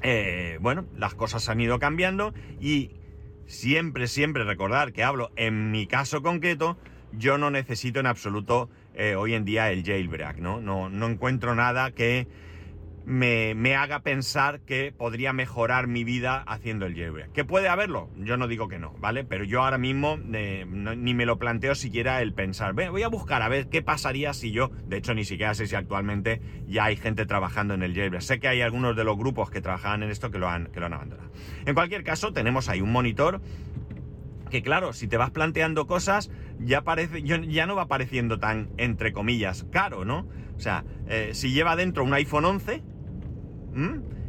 eh, 0.01 0.57
bueno, 0.59 0.85
las 0.97 1.15
cosas 1.15 1.47
han 1.47 1.61
ido 1.61 1.79
cambiando 1.79 2.33
y 2.59 2.91
siempre, 3.45 4.07
siempre 4.07 4.43
recordar 4.43 4.91
que 4.91 5.03
hablo 5.03 5.31
en 5.37 5.71
mi 5.71 5.87
caso 5.87 6.21
concreto, 6.21 6.77
yo 7.17 7.37
no 7.37 7.49
necesito 7.51 7.99
en 7.99 8.07
absoluto 8.07 8.69
eh, 8.93 9.15
hoy 9.15 9.33
en 9.33 9.45
día 9.45 9.71
el 9.71 9.83
jailbreak, 9.83 10.37
¿no? 10.37 10.61
No, 10.61 10.89
no 10.89 11.07
encuentro 11.07 11.55
nada 11.55 11.91
que 11.91 12.27
me, 13.05 13.75
haga 13.75 13.99
pensar 13.99 14.61
que 14.61 14.93
podría 14.95 15.33
mejorar 15.33 15.87
mi 15.87 16.03
vida 16.03 16.43
haciendo 16.47 16.85
el 16.85 16.95
jailbreak. 16.95 17.31
¿Que 17.31 17.43
puede 17.43 17.67
haberlo? 17.67 18.09
Yo 18.17 18.37
no 18.37 18.47
digo 18.47 18.67
que 18.67 18.79
no, 18.79 18.93
¿vale? 18.99 19.23
Pero 19.23 19.43
yo 19.43 19.61
ahora 19.61 19.77
mismo 19.77 20.17
eh, 20.33 20.65
ni 20.67 21.13
me 21.13 21.25
lo 21.25 21.37
planteo 21.37 21.75
siquiera 21.75 22.21
el 22.21 22.33
pensar, 22.33 22.73
voy 22.73 23.03
a 23.03 23.07
buscar 23.07 23.41
a 23.41 23.49
ver 23.49 23.67
qué 23.67 23.81
pasaría 23.81 24.33
si 24.33 24.51
yo, 24.51 24.69
de 24.87 24.97
hecho 24.97 25.13
ni 25.13 25.25
siquiera 25.25 25.53
sé 25.53 25.67
si 25.67 25.75
actualmente 25.75 26.41
ya 26.67 26.85
hay 26.85 26.95
gente 26.95 27.25
trabajando 27.25 27.73
en 27.73 27.83
el 27.83 27.93
jailbreak. 27.93 28.21
Sé 28.21 28.39
que 28.39 28.47
hay 28.47 28.61
algunos 28.61 28.95
de 28.95 29.03
los 29.03 29.17
grupos 29.17 29.49
que 29.49 29.61
trabajaban 29.61 30.03
en 30.03 30.09
esto 30.09 30.31
que 30.31 30.39
lo 30.39 30.47
han, 30.47 30.67
que 30.67 30.79
lo 30.79 30.85
han 30.85 30.93
abandonado. 30.93 31.29
En 31.65 31.73
cualquier 31.73 32.03
caso, 32.03 32.31
tenemos 32.33 32.69
ahí 32.69 32.81
un 32.81 32.91
monitor 32.91 33.41
que 34.53 34.61
claro, 34.61 34.93
si 34.93 35.07
te 35.07 35.17
vas 35.17 35.31
planteando 35.31 35.87
cosas, 35.87 36.29
ya, 36.59 36.83
parece, 36.83 37.23
ya 37.23 37.65
no 37.65 37.75
va 37.75 37.87
pareciendo 37.87 38.37
tan, 38.37 38.69
entre 38.77 39.11
comillas, 39.11 39.65
caro, 39.71 40.05
¿no? 40.05 40.27
O 40.55 40.59
sea, 40.59 40.85
eh, 41.07 41.31
si 41.33 41.51
lleva 41.51 41.75
dentro 41.75 42.03
un 42.03 42.13
iPhone 42.13 42.45
11, 42.45 42.83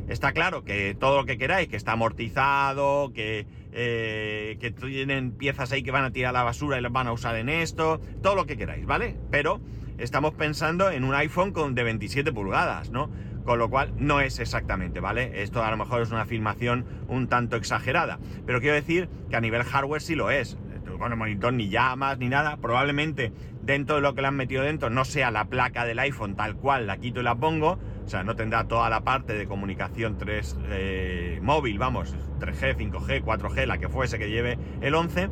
Está 0.08 0.32
claro 0.32 0.64
que 0.64 0.94
todo 0.98 1.18
lo 1.18 1.26
que 1.26 1.36
queráis, 1.36 1.68
que 1.68 1.76
está 1.76 1.92
amortizado, 1.92 3.12
que, 3.12 3.46
eh, 3.72 4.56
que 4.60 4.70
tienen 4.70 5.32
piezas 5.32 5.72
ahí 5.72 5.82
que 5.82 5.90
van 5.90 6.04
a 6.04 6.10
tirar 6.10 6.30
a 6.30 6.38
la 6.38 6.42
basura 6.42 6.78
y 6.78 6.80
las 6.80 6.92
van 6.92 7.06
a 7.06 7.12
usar 7.12 7.36
en 7.36 7.50
esto, 7.50 8.00
todo 8.22 8.34
lo 8.34 8.46
que 8.46 8.56
queráis, 8.56 8.86
¿vale? 8.86 9.16
Pero 9.30 9.60
estamos 9.98 10.32
pensando 10.32 10.90
en 10.90 11.04
un 11.04 11.14
iPhone 11.14 11.52
con 11.52 11.74
de 11.74 11.84
27 11.84 12.32
pulgadas, 12.32 12.90
¿no? 12.90 13.10
Con 13.44 13.58
lo 13.58 13.68
cual 13.68 13.92
no 13.98 14.20
es 14.20 14.38
exactamente, 14.38 15.00
¿vale? 15.00 15.42
Esto 15.42 15.62
a 15.62 15.70
lo 15.70 15.76
mejor 15.76 16.02
es 16.02 16.10
una 16.10 16.22
afirmación 16.22 16.86
un 17.08 17.28
tanto 17.28 17.56
exagerada. 17.56 18.18
Pero 18.46 18.60
quiero 18.60 18.74
decir 18.74 19.08
que 19.28 19.36
a 19.36 19.40
nivel 19.40 19.62
hardware 19.62 20.00
sí 20.00 20.14
lo 20.14 20.30
es. 20.30 20.56
Con 20.98 21.10
el 21.12 21.18
monitor 21.18 21.52
ni 21.52 21.68
llamas 21.68 22.18
ni 22.18 22.28
nada. 22.28 22.56
Probablemente 22.56 23.32
dentro 23.62 23.96
de 23.96 24.02
lo 24.02 24.14
que 24.14 24.22
le 24.22 24.28
han 24.28 24.36
metido 24.36 24.62
dentro 24.62 24.90
no 24.90 25.04
sea 25.04 25.30
la 25.30 25.46
placa 25.46 25.84
del 25.84 25.98
iPhone 25.98 26.36
tal 26.36 26.56
cual, 26.56 26.86
la 26.86 26.98
quito 26.98 27.20
y 27.20 27.24
la 27.24 27.34
pongo 27.34 27.78
o 28.04 28.08
sea, 28.08 28.22
no 28.22 28.36
tendrá 28.36 28.64
toda 28.64 28.90
la 28.90 29.02
parte 29.02 29.32
de 29.32 29.46
comunicación 29.46 30.18
3 30.18 30.58
eh, 30.68 31.38
móvil, 31.42 31.78
vamos, 31.78 32.14
3G, 32.38 32.76
5G, 32.76 33.24
4G, 33.24 33.66
la 33.66 33.78
que 33.78 33.88
fuese 33.88 34.18
que 34.18 34.28
lleve 34.28 34.58
el 34.82 34.94
11. 34.94 35.30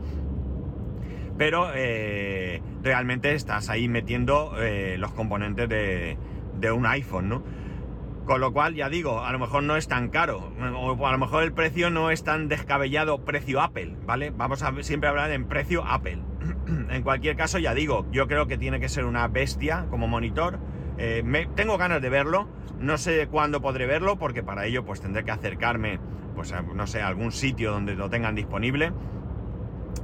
Pero 1.37 1.71
eh, 1.75 2.63
realmente 2.83 3.35
estás 3.35 3.69
ahí 3.69 3.89
metiendo 3.89 4.55
eh, 4.59 4.97
los 4.99 5.13
componentes 5.13 5.69
de, 5.69 6.17
un 6.73 6.87
iPhone, 6.87 7.29
¿no? 7.29 7.43
Con 8.27 8.41
lo 8.41 8.53
cual, 8.53 8.75
ya 8.75 8.89
digo, 8.89 9.25
a 9.25 9.33
lo 9.33 9.39
mejor 9.39 9.65
no 9.65 9.77
es 9.77 9.89
tan 9.89 10.09
caro, 10.09 10.53
o 10.77 11.07
a 11.07 11.13
lo 11.13 11.19
mejor 11.19 11.43
el 11.43 11.53
precio 11.53 11.91
no 11.91 12.11
es 12.11 12.23
tan 12.23 12.49
descabellado 12.49 13.25
precio 13.25 13.61
Apple, 13.61 13.97
¿vale? 14.07 14.31
Vamos 14.31 14.63
a 14.63 14.73
siempre 14.83 15.09
hablar 15.09 15.33
en 15.33 15.47
precio 15.47 15.85
Apple. 15.85 16.23
en 16.91 17.03
cualquier 17.03 17.37
caso, 17.37 17.59
ya 17.59 17.75
digo, 17.75 18.07
yo 18.13 18.29
creo 18.29 18.47
que 18.47 18.59
tiene 18.59 18.79
que 18.79 18.89
ser 18.89 19.07
una 19.07 19.27
bestia 19.27 19.87
como 19.91 20.07
monitor. 20.07 20.61
me, 21.25 21.47
tengo 21.47 21.79
ganas 21.79 22.01
de 22.01 22.11
verlo. 22.11 22.49
No 22.79 22.97
sé 22.97 23.27
cuándo 23.29 23.61
podré 23.61 23.87
verlo, 23.87 24.19
porque 24.19 24.43
para 24.43 24.67
ello 24.67 24.85
pues 24.85 25.01
tendré 25.01 25.25
que 25.25 25.31
acercarme, 25.31 26.01
pues 26.35 26.53
a, 26.53 26.63
no 26.63 26.87
sé, 26.87 27.03
algún 27.03 27.33
sitio 27.33 27.73
donde 27.73 27.95
lo 27.95 28.09
tengan 28.09 28.35
disponible. 28.35 28.93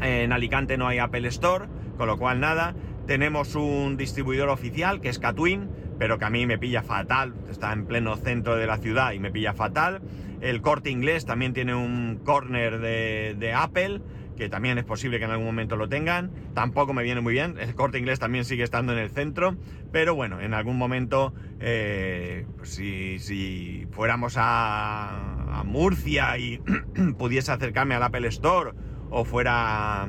En 0.00 0.32
Alicante 0.32 0.76
no 0.76 0.86
hay 0.86 0.98
Apple 0.98 1.26
Store, 1.28 1.66
con 1.96 2.06
lo 2.06 2.18
cual 2.18 2.40
nada. 2.40 2.74
Tenemos 3.06 3.54
un 3.54 3.96
distribuidor 3.96 4.48
oficial 4.48 5.00
que 5.00 5.08
es 5.08 5.18
Catwin, 5.18 5.70
pero 5.98 6.18
que 6.18 6.24
a 6.24 6.30
mí 6.30 6.46
me 6.46 6.58
pilla 6.58 6.82
fatal. 6.82 7.34
Está 7.50 7.72
en 7.72 7.86
pleno 7.86 8.16
centro 8.16 8.56
de 8.56 8.66
la 8.66 8.78
ciudad 8.78 9.12
y 9.12 9.18
me 9.18 9.30
pilla 9.30 9.52
fatal. 9.52 10.00
El 10.40 10.60
corte 10.60 10.90
inglés 10.90 11.24
también 11.24 11.52
tiene 11.52 11.74
un 11.74 12.20
corner 12.24 12.78
de, 12.78 13.34
de 13.38 13.52
Apple 13.52 14.00
que 14.38 14.48
también 14.48 14.78
es 14.78 14.84
posible 14.84 15.18
que 15.18 15.24
en 15.24 15.32
algún 15.32 15.46
momento 15.46 15.76
lo 15.76 15.88
tengan. 15.88 16.30
Tampoco 16.54 16.94
me 16.94 17.02
viene 17.02 17.20
muy 17.20 17.32
bien. 17.32 17.56
El 17.58 17.74
corte 17.74 17.98
inglés 17.98 18.20
también 18.20 18.44
sigue 18.44 18.62
estando 18.62 18.92
en 18.92 19.00
el 19.00 19.10
centro. 19.10 19.56
Pero 19.90 20.14
bueno, 20.14 20.40
en 20.40 20.54
algún 20.54 20.78
momento, 20.78 21.34
eh, 21.58 22.46
pues 22.56 22.70
si, 22.70 23.86
fuéramos 23.90 24.36
a, 24.36 25.58
a 25.58 25.64
Murcia 25.64 26.38
y 26.38 26.60
pudiese 27.18 27.50
acercarme 27.50 27.96
al 27.96 28.02
Apple 28.04 28.28
Store 28.28 28.70
o 29.10 29.24
fuera 29.24 30.08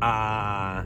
a 0.00 0.84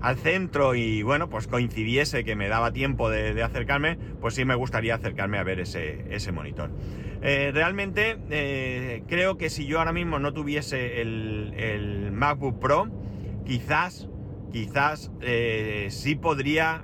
al 0.00 0.16
centro 0.16 0.74
y 0.74 1.02
bueno, 1.02 1.28
pues 1.28 1.46
coincidiese 1.46 2.24
que 2.24 2.36
me 2.36 2.48
daba 2.48 2.72
tiempo 2.72 3.10
de, 3.10 3.42
acercarme, 3.42 3.98
pues 4.20 4.34
sí 4.34 4.44
me 4.44 4.54
gustaría 4.54 4.94
acercarme 4.94 5.38
a 5.38 5.44
ver 5.44 5.60
ese, 5.60 6.04
ese 6.10 6.32
monitor. 6.32 6.70
Eh, 7.22 7.50
realmente 7.52 8.18
eh, 8.30 9.02
creo 9.08 9.36
que 9.36 9.50
si 9.50 9.66
yo 9.66 9.78
ahora 9.78 9.92
mismo 9.92 10.18
no 10.18 10.32
tuviese 10.32 11.00
el, 11.00 12.10
MacBook 12.12 12.58
Pro, 12.58 12.88
quizás, 13.44 14.08
quizás 14.52 15.10
eh, 15.20 15.88
sí 15.90 16.14
podría 16.14 16.82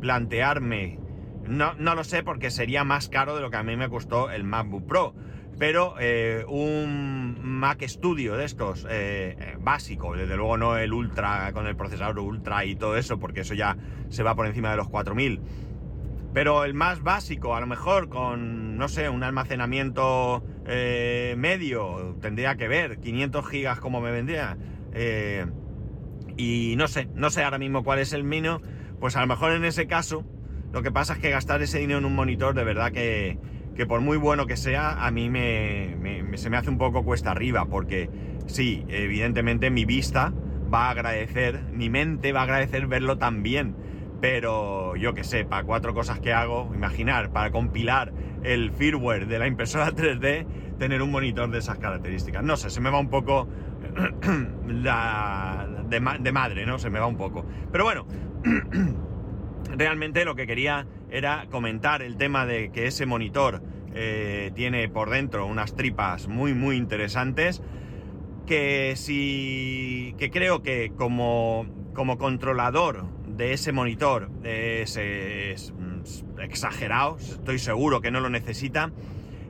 plantearme, 0.00 0.98
no, 1.46 1.74
no 1.74 1.94
lo 1.94 2.04
sé 2.04 2.22
porque 2.22 2.50
sería 2.50 2.84
más 2.84 3.08
caro 3.08 3.36
de 3.36 3.42
lo 3.42 3.50
que 3.50 3.56
a 3.56 3.62
mí 3.62 3.76
me 3.76 3.88
costó 3.88 4.30
el 4.30 4.44
MacBook 4.44 4.86
Pro 4.86 5.14
pero 5.58 5.94
eh, 5.98 6.44
un 6.48 7.38
Mac 7.42 7.82
Studio 7.86 8.36
de 8.36 8.44
estos, 8.44 8.86
eh, 8.90 9.36
eh, 9.38 9.56
básico, 9.58 10.14
desde 10.14 10.36
luego 10.36 10.58
no 10.58 10.76
el 10.76 10.92
Ultra 10.92 11.50
con 11.52 11.66
el 11.66 11.76
procesador 11.76 12.18
Ultra 12.18 12.64
y 12.64 12.76
todo 12.76 12.96
eso, 12.96 13.18
porque 13.18 13.40
eso 13.40 13.54
ya 13.54 13.76
se 14.10 14.22
va 14.22 14.34
por 14.34 14.46
encima 14.46 14.70
de 14.70 14.76
los 14.76 14.88
4000. 14.88 15.40
Pero 16.34 16.64
el 16.64 16.74
más 16.74 17.02
básico, 17.02 17.56
a 17.56 17.60
lo 17.60 17.66
mejor 17.66 18.10
con, 18.10 18.76
no 18.76 18.88
sé, 18.88 19.08
un 19.08 19.22
almacenamiento 19.22 20.44
medio, 20.66 22.16
tendría 22.20 22.56
que 22.56 22.68
ver, 22.68 22.98
500 22.98 23.48
gigas 23.48 23.80
como 23.80 24.02
me 24.02 24.10
vendría. 24.10 24.58
y 26.36 26.74
no 26.76 26.88
sé, 26.88 27.08
no 27.14 27.30
sé 27.30 27.42
ahora 27.42 27.56
mismo 27.56 27.82
cuál 27.84 28.00
es 28.00 28.12
el 28.12 28.24
mínimo, 28.24 28.60
pues 29.00 29.16
a 29.16 29.22
lo 29.22 29.26
mejor 29.28 29.52
en 29.52 29.64
ese 29.64 29.86
caso, 29.86 30.26
lo 30.72 30.82
que 30.82 30.92
pasa 30.92 31.14
es 31.14 31.20
que 31.20 31.30
gastar 31.30 31.62
ese 31.62 31.78
dinero 31.78 32.00
en 32.00 32.04
un 32.04 32.14
monitor 32.14 32.54
de 32.54 32.64
verdad 32.64 32.92
que 32.92 33.38
que 33.76 33.86
por 33.86 34.00
muy 34.00 34.16
bueno 34.16 34.46
que 34.46 34.56
sea, 34.56 35.06
a 35.06 35.10
mí 35.10 35.28
me, 35.28 36.36
se 36.36 36.50
me 36.50 36.56
hace 36.56 36.70
un 36.70 36.78
poco 36.78 37.04
cuesta 37.04 37.30
arriba, 37.30 37.66
porque 37.66 38.10
sí, 38.46 38.84
evidentemente 38.88 39.70
mi 39.70 39.84
vista 39.84 40.32
va 40.72 40.86
a 40.86 40.90
agradecer, 40.90 41.62
mi 41.72 41.90
mente 41.90 42.32
va 42.32 42.40
a 42.40 42.42
agradecer 42.44 42.86
verlo 42.86 43.18
tan 43.18 43.42
bien, 43.42 43.76
pero 44.20 44.96
yo 44.96 45.12
que 45.14 45.24
sé, 45.24 45.44
para 45.44 45.64
cuatro 45.64 45.92
cosas 45.94 46.20
que 46.20 46.32
hago, 46.32 46.72
imaginar, 46.74 47.30
para 47.30 47.50
compilar 47.50 48.12
el 48.42 48.72
firmware 48.72 49.26
de 49.26 49.38
la 49.38 49.46
impresora 49.46 49.92
3D, 49.92 50.46
tener 50.78 51.02
un 51.02 51.10
monitor 51.10 51.50
de 51.50 51.58
esas 51.58 51.78
características. 51.78 52.42
No 52.42 52.56
sé, 52.56 52.70
se 52.70 52.80
me 52.80 52.90
va 52.90 52.98
un 52.98 53.10
poco 53.10 53.48
la, 54.66 55.68
de 55.88 56.32
madre, 56.32 56.66
¿no? 56.66 56.78
Se 56.78 56.88
me 56.88 56.98
va 56.98 57.06
un 57.06 57.16
poco. 57.16 57.44
Pero 57.70 57.84
bueno, 57.84 58.06
realmente 59.76 60.24
lo 60.24 60.34
que 60.34 60.46
quería 60.46 60.86
era 61.10 61.46
comentar 61.50 62.02
el 62.02 62.16
tema 62.16 62.46
de 62.46 62.70
que 62.70 62.86
ese 62.86 63.06
monitor 63.06 63.62
eh, 63.94 64.50
tiene 64.54 64.88
por 64.88 65.10
dentro 65.10 65.46
unas 65.46 65.74
tripas 65.74 66.28
muy 66.28 66.54
muy 66.54 66.76
interesantes 66.76 67.62
que 68.46 68.94
si 68.96 70.14
que 70.18 70.30
creo 70.30 70.62
que 70.62 70.92
como, 70.96 71.66
como 71.94 72.18
controlador 72.18 73.06
de 73.26 73.52
ese 73.52 73.72
monitor 73.72 74.30
es, 74.44 74.98
exagerado, 76.38 77.16
estoy 77.18 77.58
seguro 77.58 78.00
que 78.00 78.10
no 78.10 78.20
lo 78.20 78.30
necesita 78.30 78.92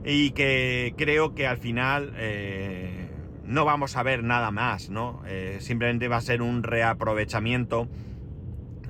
y 0.03 0.31
que 0.31 0.93
creo 0.97 1.35
que 1.35 1.47
al 1.47 1.57
final 1.57 2.13
eh, 2.17 3.09
no 3.45 3.65
vamos 3.65 3.95
a 3.95 4.03
ver 4.03 4.23
nada 4.23 4.51
más, 4.51 4.89
¿no? 4.89 5.21
Eh, 5.27 5.57
simplemente 5.59 6.07
va 6.07 6.17
a 6.17 6.21
ser 6.21 6.41
un 6.41 6.63
reaprovechamiento 6.63 7.87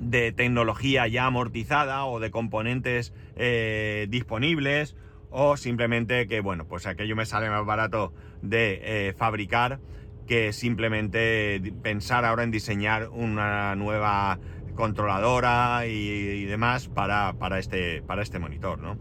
de 0.00 0.32
tecnología 0.32 1.06
ya 1.06 1.26
amortizada 1.26 2.04
o 2.04 2.20
de 2.20 2.30
componentes 2.30 3.12
eh, 3.36 4.06
disponibles 4.08 4.96
o 5.30 5.56
simplemente 5.56 6.26
que, 6.26 6.40
bueno, 6.40 6.66
pues 6.66 6.86
aquello 6.86 7.16
me 7.16 7.26
sale 7.26 7.50
más 7.50 7.64
barato 7.66 8.12
de 8.42 8.80
eh, 8.82 9.12
fabricar 9.12 9.80
que 10.26 10.52
simplemente 10.52 11.60
pensar 11.82 12.24
ahora 12.24 12.42
en 12.42 12.50
diseñar 12.50 13.08
una 13.08 13.74
nueva 13.76 14.38
controladora 14.74 15.86
y, 15.86 16.44
demás 16.44 16.88
para, 16.88 17.34
este, 17.58 18.02
para 18.02 18.22
este 18.22 18.38
monitor, 18.38 18.78
¿no? 18.78 18.96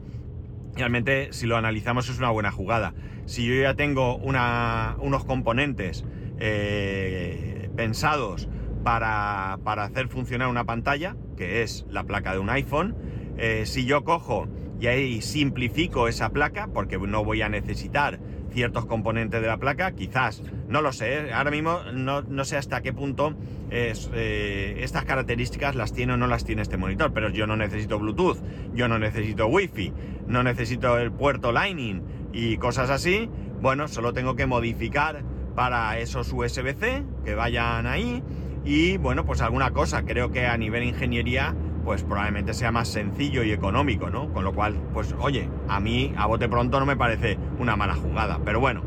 Realmente, 0.76 1.34
si 1.34 1.46
lo 1.46 1.58
analizamos, 1.58 2.10
es 2.10 2.18
una 2.18 2.30
buena 2.30 2.52
jugada. 2.52 2.94
Si 3.26 3.46
yo 3.46 3.62
ya 3.62 3.74
tengo 3.74 4.16
unos 4.16 5.26
componentes 5.26 6.06
eh, 6.40 7.70
pensados 7.76 8.48
para, 8.88 9.84
hacer 9.84 10.08
funcionar 10.08 10.48
una 10.48 10.64
pantalla, 10.64 11.18
que 11.36 11.62
es 11.62 11.86
la 11.90 12.06
placa 12.06 12.32
de 12.32 12.40
un 12.40 12.50
iPhone, 12.50 12.96
eh, 13.38 13.64
si 13.66 13.84
yo 13.84 14.06
cojo 14.06 14.48
y 14.80 14.88
ahí 14.88 15.22
simplifico 15.22 16.08
esa 16.08 16.30
placa, 16.30 16.70
porque 16.74 16.98
no 16.98 17.26
voy 17.26 17.42
a 17.42 17.50
necesitar 17.50 18.18
ciertos 18.50 18.86
componentes 18.86 19.42
de 19.42 19.48
la 19.48 19.58
placa, 19.58 19.92
quizás, 19.92 20.42
no 20.70 20.82
lo 20.82 20.94
sé, 20.94 21.16
¿eh? 21.16 21.34
ahora 21.34 21.52
mismo 21.52 21.82
no, 21.92 22.46
sé 22.46 22.56
hasta 22.56 22.82
qué 22.82 22.94
punto 22.94 23.36
eh, 23.72 24.78
estas 24.80 25.04
características 25.04 25.76
las 25.76 25.92
tiene 25.92 26.14
o 26.14 26.18
no 26.18 26.28
las 26.28 26.46
tiene 26.46 26.62
este 26.62 26.78
monitor, 26.78 27.12
pero 27.12 27.30
yo 27.30 27.46
no 27.46 27.58
necesito 27.58 28.00
Bluetooth, 28.00 28.38
yo 28.74 28.88
no 28.88 28.98
necesito 29.00 29.48
Wi-Fi, 29.48 29.92
no 30.28 30.44
necesito 30.44 30.98
el 30.98 31.12
puerto 31.12 31.52
Lightning 31.52 32.04
y 32.32 32.56
cosas 32.56 32.90
así, 32.90 33.30
bueno, 33.60 33.90
solo 33.90 34.14
tengo 34.14 34.38
que 34.38 34.46
modificar 34.46 35.26
para 35.58 35.98
esos 36.00 36.32
USB-C 36.32 37.04
que 37.26 37.36
vayan 37.36 37.86
ahí 37.86 38.24
y 38.68 38.98
bueno, 38.98 39.26
pues 39.26 39.40
alguna 39.40 39.72
cosa, 39.72 40.04
creo 40.04 40.30
que 40.30 40.46
a 40.46 40.58
nivel 40.58 40.84
ingeniería 40.84 41.56
pues 41.86 42.04
probablemente 42.04 42.54
sea 42.54 42.70
más 42.70 42.90
sencillo 42.90 43.42
y 43.44 43.54
económico, 43.54 44.10
¿no? 44.10 44.34
Con 44.34 44.44
lo 44.44 44.54
cual, 44.54 44.76
pues 44.94 45.16
oye, 45.20 45.50
a 45.70 45.80
mí 45.80 46.14
a 46.18 46.26
bote 46.26 46.50
pronto 46.50 46.78
no 46.82 46.86
me 46.86 46.98
parece 46.98 47.38
una 47.60 47.78
mala 47.78 47.96
jugada, 47.96 48.42
pero 48.44 48.60
bueno, 48.60 48.82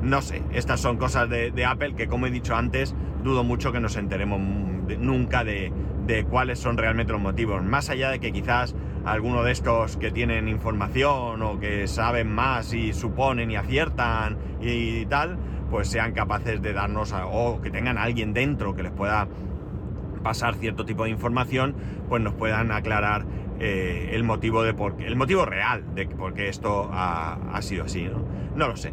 no 0.00 0.22
sé, 0.22 0.42
estas 0.54 0.80
son 0.80 0.96
cosas 0.96 1.28
de, 1.28 1.64
Apple 1.66 1.94
que 1.94 2.08
como 2.08 2.26
he 2.26 2.30
dicho 2.30 2.56
antes, 2.56 2.94
dudo 3.22 3.44
mucho 3.44 3.72
que 3.72 3.80
nos 3.80 3.96
enteremos 3.96 4.40
nunca 4.40 5.44
de, 5.44 5.70
cuáles 6.30 6.58
son 6.58 6.78
realmente 6.78 7.12
los 7.12 7.20
motivos, 7.20 7.62
más 7.62 7.90
allá 7.90 8.10
de 8.10 8.20
que 8.20 8.32
quizás 8.32 8.74
alguno 9.06 9.44
de 9.44 9.52
estos 9.52 9.96
que 9.96 10.10
tienen 10.10 10.48
información 10.48 11.40
o 11.42 11.60
que 11.60 11.86
saben 11.86 12.30
más 12.32 12.74
y 12.74 12.92
suponen 12.92 13.50
y 13.50 13.56
aciertan 13.56 14.36
y 14.60 15.06
tal, 15.06 15.38
pues 15.70 15.88
sean 15.88 16.12
capaces 16.12 16.60
de 16.60 16.72
darnos 16.72 17.14
o 17.14 17.60
que 17.62 17.70
tengan 17.70 17.98
a 17.98 18.02
alguien 18.02 18.34
dentro 18.34 18.74
que 18.74 18.82
les 18.82 18.92
pueda 18.92 19.28
pasar 20.22 20.56
cierto 20.56 20.84
tipo 20.84 21.04
de 21.04 21.10
información, 21.10 21.76
pues 22.08 22.20
nos 22.20 22.34
puedan 22.34 22.72
aclarar 22.72 23.24
eh, 23.60 24.10
el 24.12 24.24
motivo 24.24 24.64
de 24.64 24.74
por 24.74 24.96
qué, 24.96 25.06
el 25.06 25.14
motivo 25.14 25.46
real 25.46 25.94
de 25.94 26.06
por 26.06 26.34
qué 26.34 26.48
esto 26.48 26.90
ha, 26.92 27.62
sido 27.62 27.84
así, 27.84 28.02
¿no? 28.02 28.24
No 28.56 28.68
lo 28.68 28.76
sé. 28.76 28.92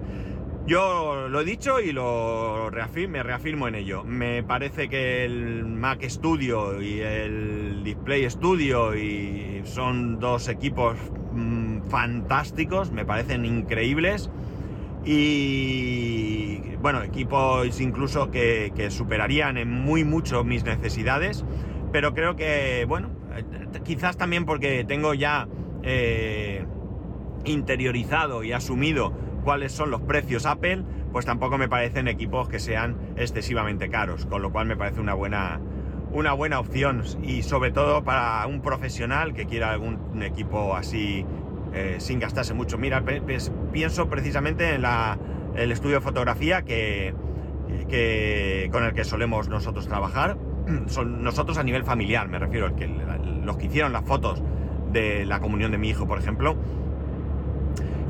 Yo 0.65 1.27
lo 1.27 1.41
he 1.41 1.43
dicho 1.43 1.81
y 1.81 1.91
lo 1.91 2.71
me 3.09 3.23
reafirmo 3.23 3.67
en 3.67 3.75
ello. 3.75 4.03
Me 4.03 4.43
parece 4.43 4.87
que 4.87 5.25
el 5.25 5.65
Mac 5.65 6.03
Studio 6.03 6.81
y 6.81 7.01
el 7.01 7.83
Display 7.83 8.29
Studio 8.29 8.95
y 8.95 9.52
son 9.63 10.19
dos 10.19 10.47
equipos 10.47 10.97
mm, 11.33 11.87
fantásticos, 11.89 12.91
me 12.91 13.05
parecen 13.05 13.45
increíbles. 13.45 14.29
Y 15.05 16.75
bueno, 16.81 17.01
equipos 17.01 17.79
incluso 17.81 18.31
que, 18.31 18.87
superarían 18.89 19.57
en 19.57 19.69
muy 19.69 20.03
mucho 20.03 20.43
mis 20.43 20.63
necesidades, 20.63 21.43
pero 21.91 22.13
creo 22.13 22.35
que, 22.35 22.85
bueno, 22.87 23.09
quizás 23.83 24.17
también 24.17 24.45
porque 24.45 24.85
tengo 24.85 25.13
ya 25.13 25.47
eh, 25.83 26.65
interiorizado 27.45 28.43
y 28.43 28.53
asumido 28.53 29.13
cuáles 29.43 29.71
son 29.71 29.91
los 29.91 30.01
precios 30.01 30.45
Apple, 30.45 30.83
pues 31.11 31.25
tampoco 31.25 31.57
me 31.57 31.67
parecen 31.67 32.07
equipos 32.07 32.47
que 32.49 32.59
sean 32.59 32.95
excesivamente 33.17 33.89
caros, 33.89 34.25
con 34.25 34.41
lo 34.41 34.51
cual 34.51 34.67
me 34.67 34.75
parece 34.75 34.99
una 34.99 35.13
buena, 35.13 35.59
una 36.13 36.33
buena 36.33 36.59
opción 36.59 37.03
y 37.23 37.41
sobre 37.41 37.71
todo 37.71 38.03
para 38.03 38.45
un 38.47 38.61
profesional 38.61 39.33
que 39.33 39.45
quiera 39.45 39.71
algún 39.71 40.21
equipo 40.21 40.75
así 40.75 41.25
eh, 41.73 41.95
sin 41.97 42.19
gastarse 42.19 42.53
mucho. 42.53 42.77
Mira, 42.77 43.03
pienso 43.71 44.07
precisamente 44.07 44.75
en 44.75 44.83
el 45.55 45.71
estudio 45.71 45.95
de 45.95 46.01
fotografía 46.01 46.61
que, 46.61 47.15
con 48.71 48.83
el 48.83 48.93
que 48.93 49.03
solemos 49.03 49.49
nosotros 49.49 49.87
trabajar. 49.87 50.37
Son 50.85 51.23
nosotros 51.23 51.57
a 51.57 51.63
nivel 51.63 51.83
familiar, 51.83 52.27
me 52.29 52.37
refiero, 52.37 52.75
que, 52.75 52.87
los 52.87 53.57
que 53.57 53.65
hicieron 53.65 53.91
las 53.91 54.05
fotos 54.05 54.43
de 54.91 55.25
la 55.25 55.39
comunión 55.39 55.71
de 55.71 55.79
mi 55.79 55.89
hijo, 55.89 56.05
por 56.07 56.19
ejemplo, 56.19 56.55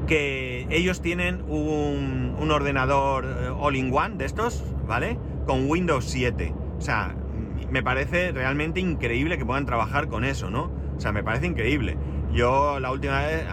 que 0.07 0.67
ellos 0.69 1.01
tienen 1.01 1.43
un, 1.47 2.35
un 2.37 2.51
ordenador 2.51 3.23
eh, 3.23 3.49
all-in-one 3.57 4.17
de 4.17 4.25
estos, 4.25 4.61
¿vale? 4.85 5.17
Con 5.47 5.69
Windows 5.69 6.03
7. 6.03 6.53
O 6.77 6.81
sea, 6.81 7.15
me 7.69 7.83
parece 7.83 8.31
realmente 8.31 8.79
increíble 8.79 9.37
que 9.37 9.45
puedan 9.45 9.65
trabajar 9.65 10.07
con 10.07 10.23
eso, 10.23 10.49
¿no? 10.49 10.71
O 10.95 10.99
sea, 10.99 11.11
me 11.11 11.23
parece 11.23 11.47
increíble. 11.47 11.97
Yo 12.31 12.79
la 12.79 12.91
última 12.91 13.21
vez, 13.21 13.45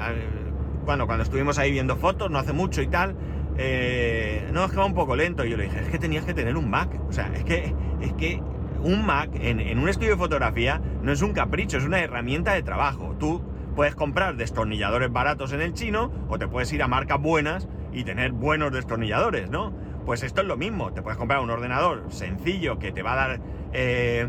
bueno, 0.85 1.07
cuando 1.07 1.25
estuvimos 1.25 1.59
ahí 1.59 1.71
viendo 1.71 1.97
fotos, 1.97 2.31
no 2.31 2.39
hace 2.39 2.53
mucho 2.53 2.83
y 2.83 2.87
tal, 2.87 3.17
eh, 3.57 4.49
no, 4.53 4.65
es 4.65 4.71
que 4.71 4.77
va 4.77 4.87
un 4.87 4.95
poco 4.95 5.17
lento. 5.17 5.45
Y 5.45 5.51
yo 5.51 5.57
le 5.57 5.65
dije, 5.65 5.81
es 5.81 5.89
que 5.89 5.99
tenías 5.99 6.25
que 6.25 6.35
tener 6.35 6.57
un 6.57 6.71
Mac. 6.71 6.91
O 7.09 7.13
sea, 7.13 7.31
es 7.35 7.45
que, 7.45 7.75
es 8.01 8.13
que 8.15 8.43
un 8.83 9.05
Mac 9.05 9.31
en, 9.35 9.79
un 9.79 9.89
estudio 9.89 10.13
de 10.13 10.17
fotografía 10.17 10.81
no 11.03 11.13
es 11.13 11.23
un 11.23 11.33
capricho, 11.33 11.79
es 11.79 11.85
una 11.85 12.01
herramienta 12.01 12.55
de 12.55 12.63
trabajo. 12.63 13.15
Tú 13.19 13.43
puedes 13.77 13.95
comprar 13.95 14.37
destornilladores 14.37 15.13
baratos 15.13 15.53
en 15.53 15.61
el 15.61 15.75
chino 15.75 16.11
o 16.29 16.39
te 16.39 16.49
puedes 16.49 16.73
ir 16.73 16.83
a 16.83 16.89
marcas 16.89 17.21
buenas 17.21 17.69
y 17.93 18.05
tener 18.05 18.33
buenos 18.33 18.73
destornilladores, 18.73 19.51
¿no? 19.51 19.73
Pues 20.11 20.25
esto 20.25 20.41
es 20.41 20.49
lo 20.49 20.57
mismo. 20.57 20.93
Te 20.93 21.03
puedes 21.03 21.17
comprar 21.17 21.39
un 21.39 21.51
ordenador 21.51 22.07
sencillo 22.09 22.81
que 22.81 22.91
te 22.91 23.01
va 23.01 23.13
a 23.13 23.17
dar... 23.29 23.41
Eh, 23.73 24.29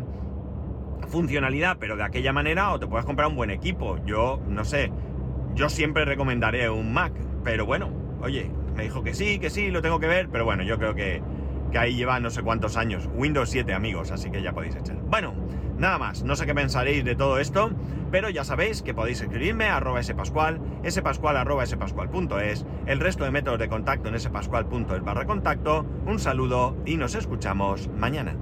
funcionalidad, 1.08 1.78
pero 1.80 1.98
de 1.98 2.04
aquella 2.04 2.32
manera, 2.32 2.72
o 2.72 2.80
te 2.80 2.86
puedes 2.86 3.04
comprar 3.04 3.28
un 3.28 3.36
buen 3.36 3.50
equipo. 3.50 3.98
Yo, 4.06 4.40
no 4.48 4.64
sé, 4.64 4.92
yo 5.56 5.70
siempre 5.70 6.06
recomendaré 6.06 6.70
un 6.70 6.94
Mac, 6.94 7.14
pero 7.44 7.66
bueno, 7.66 7.90
oye, 8.22 8.52
me 8.76 8.84
dijo 8.84 9.02
que 9.02 9.16
sí, 9.16 9.40
que 9.40 9.50
sí, 9.50 9.72
lo 9.72 9.82
tengo 9.82 10.00
que 10.00 10.06
ver, 10.06 10.30
pero 10.30 10.46
bueno, 10.46 10.62
yo 10.62 10.78
creo 10.78 10.94
que, 10.94 11.24
que 11.72 11.80
ahí 11.80 11.96
lleva 11.96 12.20
no 12.20 12.30
sé 12.30 12.44
cuántos 12.44 12.78
años. 12.78 13.10
Windows 13.16 13.50
7, 13.50 13.74
amigos, 13.74 14.12
así 14.12 14.30
que 14.30 14.44
ya 14.44 14.54
podéis 14.54 14.76
echar. 14.76 14.98
Bueno, 14.98 15.34
nada 15.82 15.98
más, 15.98 16.24
no 16.24 16.36
sé 16.36 16.46
qué 16.46 16.54
pensaréis 16.54 17.04
de 17.04 17.16
todo 17.16 17.40
esto, 17.40 17.72
pero 18.12 18.30
ya 18.30 18.44
sabéis 18.44 18.82
que 18.84 18.94
podéis 18.94 19.20
escribirme 19.20 19.66
a 19.66 19.78
arroba 19.78 20.02
spascual, 20.02 20.62
spascual 20.90 21.36
el 22.86 23.00
resto 23.00 23.24
de 23.26 23.32
métodos 23.32 23.60
de 23.60 23.68
contacto 23.68 24.10
en 24.10 24.20
spascual.es 24.20 25.04
barra 25.04 25.26
contacto. 25.26 25.86
Un 26.06 26.20
saludo 26.20 26.78
y 26.86 26.98
nos 26.98 27.16
escuchamos 27.16 27.90
mañana. 27.98 28.36